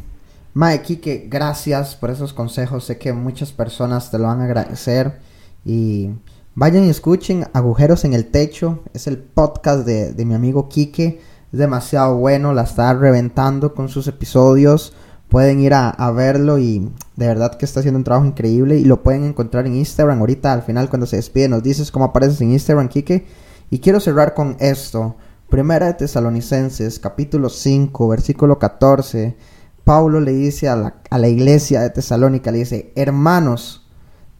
Mae, 0.54 0.82
que 0.82 1.26
gracias 1.28 1.96
por 1.96 2.10
esos 2.10 2.32
consejos. 2.32 2.84
Sé 2.84 2.98
que 2.98 3.12
muchas 3.12 3.52
personas 3.52 4.10
te 4.10 4.18
lo 4.18 4.24
van 4.24 4.40
a 4.40 4.44
agradecer 4.44 5.18
y 5.64 6.10
Vayan 6.54 6.84
y 6.84 6.90
escuchen 6.90 7.46
Agujeros 7.54 8.04
en 8.04 8.12
el 8.12 8.26
Techo. 8.26 8.80
Es 8.92 9.06
el 9.06 9.16
podcast 9.16 9.86
de, 9.86 10.22
mi 10.26 10.34
amigo 10.34 10.68
Quique. 10.68 11.18
Es 11.50 11.58
demasiado 11.58 12.18
bueno. 12.18 12.52
La 12.52 12.64
está 12.64 12.92
reventando 12.92 13.72
con 13.72 13.88
sus 13.88 14.06
episodios. 14.06 14.92
Pueden 15.30 15.60
ir 15.60 15.72
a, 15.72 16.10
verlo 16.10 16.58
y 16.58 16.92
de 17.16 17.26
verdad 17.26 17.54
que 17.54 17.64
está 17.64 17.80
haciendo 17.80 17.96
un 17.96 18.04
trabajo 18.04 18.26
increíble. 18.26 18.76
Y 18.76 18.84
lo 18.84 19.02
pueden 19.02 19.24
encontrar 19.24 19.66
en 19.66 19.76
Instagram. 19.76 20.18
Ahorita 20.18 20.52
al 20.52 20.60
final 20.60 20.90
cuando 20.90 21.06
se 21.06 21.16
despide 21.16 21.48
nos 21.48 21.62
dices 21.62 21.90
cómo 21.90 22.04
apareces 22.04 22.38
en 22.42 22.52
Instagram, 22.52 22.88
Quique. 22.88 23.24
Y 23.70 23.78
quiero 23.78 23.98
cerrar 23.98 24.34
con 24.34 24.58
esto. 24.60 25.16
Primera 25.48 25.86
de 25.86 25.94
Tesalonicenses, 25.94 26.98
capítulo 26.98 27.48
5, 27.48 28.08
versículo 28.08 28.58
14. 28.58 29.36
Pablo 29.84 30.20
le 30.20 30.32
dice 30.32 30.68
a 30.68 30.76
la, 30.76 30.96
a 31.08 31.16
la 31.16 31.28
iglesia 31.28 31.80
de 31.80 31.88
Tesalónica, 31.88 32.52
le 32.52 32.58
dice, 32.58 32.92
hermanos, 32.94 33.81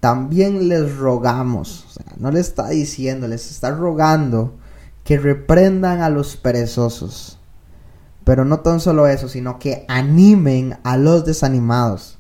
también 0.03 0.69
les 0.69 0.97
rogamos, 0.97 1.87
no 2.19 2.33
le 2.33 2.41
está 2.41 2.71
diciendo, 2.71 3.29
les 3.29 3.53
está 3.53 3.71
rogando 3.71 4.59
que 5.05 5.17
reprendan 5.17 6.03
a 6.03 6.09
los 6.11 6.35
perezosos. 6.37 7.39
Pero 8.25 8.45
no 8.45 8.59
tan 8.61 8.81
solo 8.81 9.07
eso, 9.07 9.29
sino 9.29 9.61
que 9.61 9.85
animen 9.87 10.77
a 10.83 10.97
los 10.97 11.25
desanimados, 11.25 12.19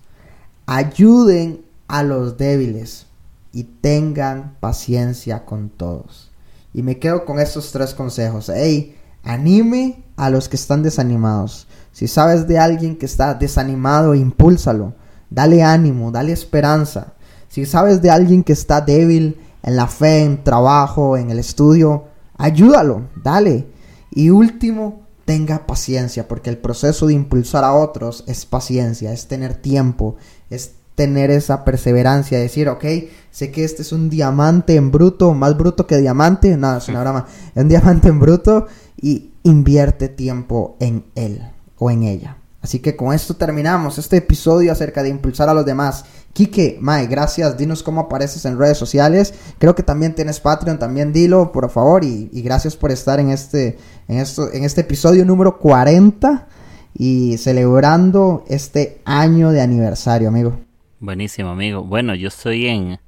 ayuden 0.66 1.64
a 1.88 2.04
los 2.04 2.36
débiles 2.36 3.08
y 3.50 3.64
tengan 3.64 4.56
paciencia 4.60 5.44
con 5.44 5.68
todos. 5.68 6.30
Y 6.72 6.82
me 6.82 7.00
quedo 7.00 7.24
con 7.24 7.40
estos 7.40 7.72
tres 7.72 7.94
consejos. 7.94 8.48
Hey, 8.54 8.96
Anime 9.24 10.02
a 10.16 10.30
los 10.30 10.48
que 10.48 10.56
están 10.56 10.82
desanimados. 10.82 11.68
Si 11.92 12.08
sabes 12.08 12.48
de 12.48 12.58
alguien 12.58 12.96
que 12.96 13.06
está 13.06 13.34
desanimado, 13.34 14.14
impúlsalo. 14.14 14.94
Dale 15.30 15.62
ánimo, 15.62 16.10
dale 16.10 16.32
esperanza. 16.32 17.14
Si 17.52 17.66
sabes 17.66 18.00
de 18.00 18.10
alguien 18.10 18.44
que 18.44 18.54
está 18.54 18.80
débil 18.80 19.36
en 19.62 19.76
la 19.76 19.86
fe, 19.86 20.22
en 20.22 20.42
trabajo, 20.42 21.18
en 21.18 21.30
el 21.30 21.38
estudio, 21.38 22.04
ayúdalo, 22.38 23.10
dale. 23.22 23.66
Y 24.10 24.30
último, 24.30 25.02
tenga 25.26 25.66
paciencia, 25.66 26.26
porque 26.28 26.48
el 26.48 26.56
proceso 26.56 27.08
de 27.08 27.12
impulsar 27.12 27.62
a 27.62 27.74
otros 27.74 28.24
es 28.26 28.46
paciencia, 28.46 29.12
es 29.12 29.28
tener 29.28 29.52
tiempo, 29.52 30.16
es 30.48 30.76
tener 30.94 31.30
esa 31.30 31.62
perseverancia, 31.62 32.38
decir, 32.38 32.70
ok, 32.70 32.86
sé 33.30 33.50
que 33.50 33.64
este 33.64 33.82
es 33.82 33.92
un 33.92 34.08
diamante 34.08 34.76
en 34.76 34.90
bruto, 34.90 35.34
más 35.34 35.54
bruto 35.54 35.86
que 35.86 35.98
diamante, 35.98 36.56
nada, 36.56 36.78
es 36.78 36.88
una 36.88 37.02
broma, 37.02 37.26
es 37.54 37.62
un 37.62 37.68
diamante 37.68 38.08
en 38.08 38.18
bruto 38.18 38.66
y 38.98 39.32
invierte 39.42 40.08
tiempo 40.08 40.78
en 40.80 41.04
él 41.16 41.42
o 41.76 41.90
en 41.90 42.04
ella. 42.04 42.38
Así 42.62 42.78
que 42.78 42.94
con 42.94 43.12
esto 43.12 43.34
terminamos 43.34 43.98
este 43.98 44.18
episodio 44.18 44.70
acerca 44.70 45.02
de 45.02 45.08
impulsar 45.08 45.48
a 45.48 45.54
los 45.54 45.66
demás. 45.66 46.04
Quique, 46.32 46.78
Mae, 46.80 47.08
gracias. 47.08 47.58
Dinos 47.58 47.82
cómo 47.82 48.02
apareces 48.02 48.44
en 48.44 48.56
redes 48.56 48.78
sociales. 48.78 49.34
Creo 49.58 49.74
que 49.74 49.82
también 49.82 50.14
tienes 50.14 50.38
Patreon, 50.38 50.78
también 50.78 51.12
dilo, 51.12 51.50
por 51.50 51.68
favor. 51.70 52.04
Y, 52.04 52.28
gracias 52.42 52.76
por 52.76 52.92
estar 52.92 53.18
en 53.18 53.30
este, 53.30 53.78
en, 54.06 54.18
esto, 54.18 54.52
en 54.52 54.62
este 54.62 54.82
episodio 54.82 55.24
número 55.24 55.58
40 55.58 56.46
y 56.94 57.36
celebrando 57.36 58.44
este 58.48 59.00
año 59.04 59.50
de 59.50 59.60
aniversario, 59.60 60.28
amigo. 60.28 60.60
Buenísimo, 61.00 61.50
amigo. 61.50 61.82
Bueno, 61.82 62.14
yo 62.14 62.28
estoy 62.28 62.68
en, 62.68 63.00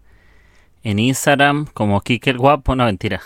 en 0.82 0.98
Instagram 0.98 1.66
como 1.72 2.00
Kike 2.00 2.30
el 2.30 2.38
Guapo, 2.38 2.74
no 2.74 2.86
mentira. 2.86 3.20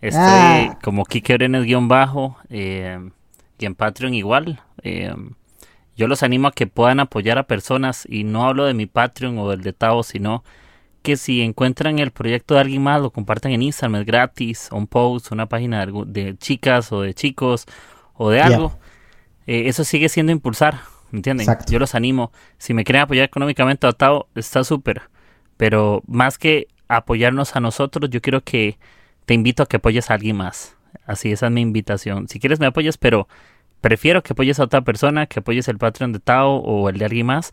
Estoy 0.00 0.22
ah. 0.22 0.78
como 0.82 1.04
Kike 1.04 1.34
Orenes 1.34 1.64
guion 1.64 1.86
bajo 1.88 2.36
eh, 2.48 3.10
y 3.58 3.66
en 3.66 3.74
Patreon 3.74 4.14
igual. 4.14 4.62
Eh, 4.82 5.14
yo 5.96 6.08
los 6.08 6.22
animo 6.22 6.48
a 6.48 6.52
que 6.52 6.66
puedan 6.66 7.00
apoyar 7.00 7.38
a 7.38 7.46
personas 7.46 8.06
y 8.08 8.24
no 8.24 8.46
hablo 8.46 8.64
de 8.64 8.74
mi 8.74 8.86
Patreon 8.86 9.38
o 9.38 9.50
del 9.50 9.62
de 9.62 9.72
Tavo, 9.72 10.02
sino 10.02 10.44
que 11.02 11.16
si 11.16 11.42
encuentran 11.42 11.98
el 11.98 12.10
proyecto 12.10 12.54
de 12.54 12.60
alguien 12.60 12.82
más, 12.82 13.00
lo 13.00 13.10
compartan 13.10 13.52
en 13.52 13.62
Instagram, 13.62 14.00
es 14.00 14.06
gratis, 14.06 14.68
un 14.72 14.86
post, 14.86 15.30
una 15.32 15.46
página 15.46 15.86
de, 15.86 16.36
chicas 16.38 16.92
o 16.92 17.02
de 17.02 17.14
chicos 17.14 17.66
o 18.14 18.30
de 18.30 18.40
algo. 18.40 18.78
Eh, 19.46 19.68
eso 19.68 19.84
sigue 19.84 20.08
siendo 20.08 20.32
impulsar 20.32 20.80
¿me 21.10 21.18
entienden? 21.18 21.46
Yo 21.68 21.78
los 21.78 21.94
animo. 21.94 22.32
Si 22.58 22.74
me 22.74 22.84
quieren 22.84 23.02
apoyar 23.02 23.24
económicamente 23.24 23.86
adaptado, 23.86 24.28
está 24.34 24.64
súper. 24.64 25.02
Pero 25.56 26.02
más 26.06 26.38
que 26.38 26.68
apoyarnos 26.88 27.56
a 27.56 27.60
nosotros, 27.60 28.10
yo 28.10 28.20
quiero 28.20 28.42
que 28.42 28.78
te 29.24 29.34
invito 29.34 29.62
a 29.62 29.66
que 29.66 29.76
apoyes 29.76 30.10
a 30.10 30.14
alguien 30.14 30.36
más. 30.36 30.76
Así, 31.06 31.32
esa 31.32 31.46
es 31.46 31.52
mi 31.52 31.60
invitación. 31.60 32.28
Si 32.28 32.40
quieres 32.40 32.60
me 32.60 32.66
apoyas, 32.66 32.98
pero 32.98 33.28
prefiero 33.80 34.22
que 34.22 34.32
apoyes 34.32 34.60
a 34.60 34.64
otra 34.64 34.82
persona, 34.82 35.26
que 35.26 35.40
apoyes 35.40 35.68
el 35.68 35.78
Patreon 35.78 36.12
de 36.12 36.18
Tao 36.18 36.56
o 36.56 36.88
el 36.88 36.98
de 36.98 37.04
alguien 37.04 37.26
más 37.26 37.52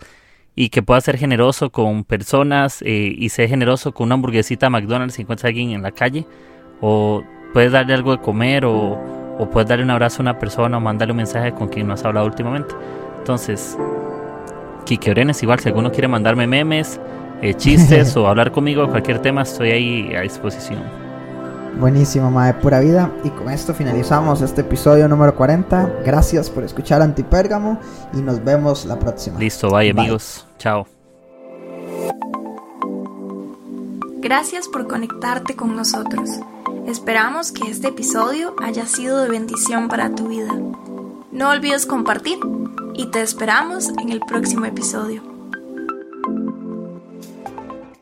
y 0.56 0.70
que 0.70 0.84
puedas 0.84 1.04
ser 1.04 1.18
generoso 1.18 1.72
con 1.72 2.04
personas 2.04 2.82
eh, 2.84 3.14
y 3.18 3.30
ser 3.30 3.50
generoso 3.50 3.94
con 3.94 4.06
una 4.06 4.16
hamburguesita 4.16 4.68
a 4.68 4.70
McDonald's 4.70 5.16
si 5.16 5.24
encuentras 5.24 5.46
a 5.46 5.48
alguien 5.48 5.72
en 5.72 5.82
la 5.82 5.92
calle 5.92 6.26
o 6.82 7.24
puedes 7.54 7.72
darle 7.72 7.94
algo 7.94 8.12
de 8.12 8.22
comer 8.22 8.66
o, 8.66 9.00
o 9.38 9.50
puedes 9.50 9.70
darle 9.70 9.84
un 9.84 9.92
abrazo 9.92 10.18
a 10.20 10.22
una 10.22 10.40
persona 10.40 10.78
o 10.78 10.80
mandarle 10.80 11.12
un 11.14 11.18
mensaje 11.18 11.54
con 11.54 11.70
quien 11.70 11.88
no 11.88 11.94
has 11.94 12.06
hablado 12.06 12.26
últimamente. 12.28 12.76
Entonces, 13.20 13.78
Kike 14.86 15.12
Orenes, 15.12 15.42
igual 15.44 15.60
si 15.60 15.70
alguno 15.70 15.92
quiere 15.92 16.08
mandarme 16.08 16.46
memes, 16.46 17.00
eh, 17.42 17.54
chistes 17.54 18.16
o 18.18 18.28
hablar 18.28 18.52
conmigo, 18.52 18.88
cualquier 18.90 19.20
tema, 19.20 19.44
estoy 19.44 19.72
ahí 19.72 20.16
a 20.16 20.22
disposición. 20.22 21.03
Buenísimo, 21.80 22.30
Mae, 22.32 22.54
pura 22.54 22.80
vida. 22.80 23.12
Y 23.24 23.30
con 23.30 23.50
esto 23.50 23.74
finalizamos 23.74 24.42
este 24.42 24.62
episodio 24.62 25.08
número 25.08 25.36
40. 25.36 26.02
Gracias 26.06 26.50
por 26.50 26.64
escuchar 26.64 27.02
Antipérgamo 27.02 27.80
y 28.14 28.18
nos 28.18 28.44
vemos 28.44 28.86
la 28.86 29.00
próxima. 29.00 29.40
Listo, 29.40 29.70
bye. 29.70 29.90
amigos. 29.90 30.46
Chao. 30.60 30.88
Gracias 34.20 34.68
por 34.70 34.88
conectarte 34.88 35.56
con 35.56 35.76
nosotros. 35.76 36.30
Esperamos 36.88 37.52
que 37.52 37.70
este 37.70 37.90
episodio 37.90 38.56
haya 38.62 38.86
sido 38.86 39.22
de 39.22 39.30
bendición 39.30 39.90
para 39.90 40.16
tu 40.16 40.28
vida. 40.28 40.54
No 41.32 41.50
olvides 41.50 41.86
compartir 41.86 42.38
y 42.94 43.08
te 43.08 43.22
esperamos 43.22 43.90
en 44.00 44.10
el 44.12 44.20
próximo 44.22 44.66
episodio. 44.66 45.33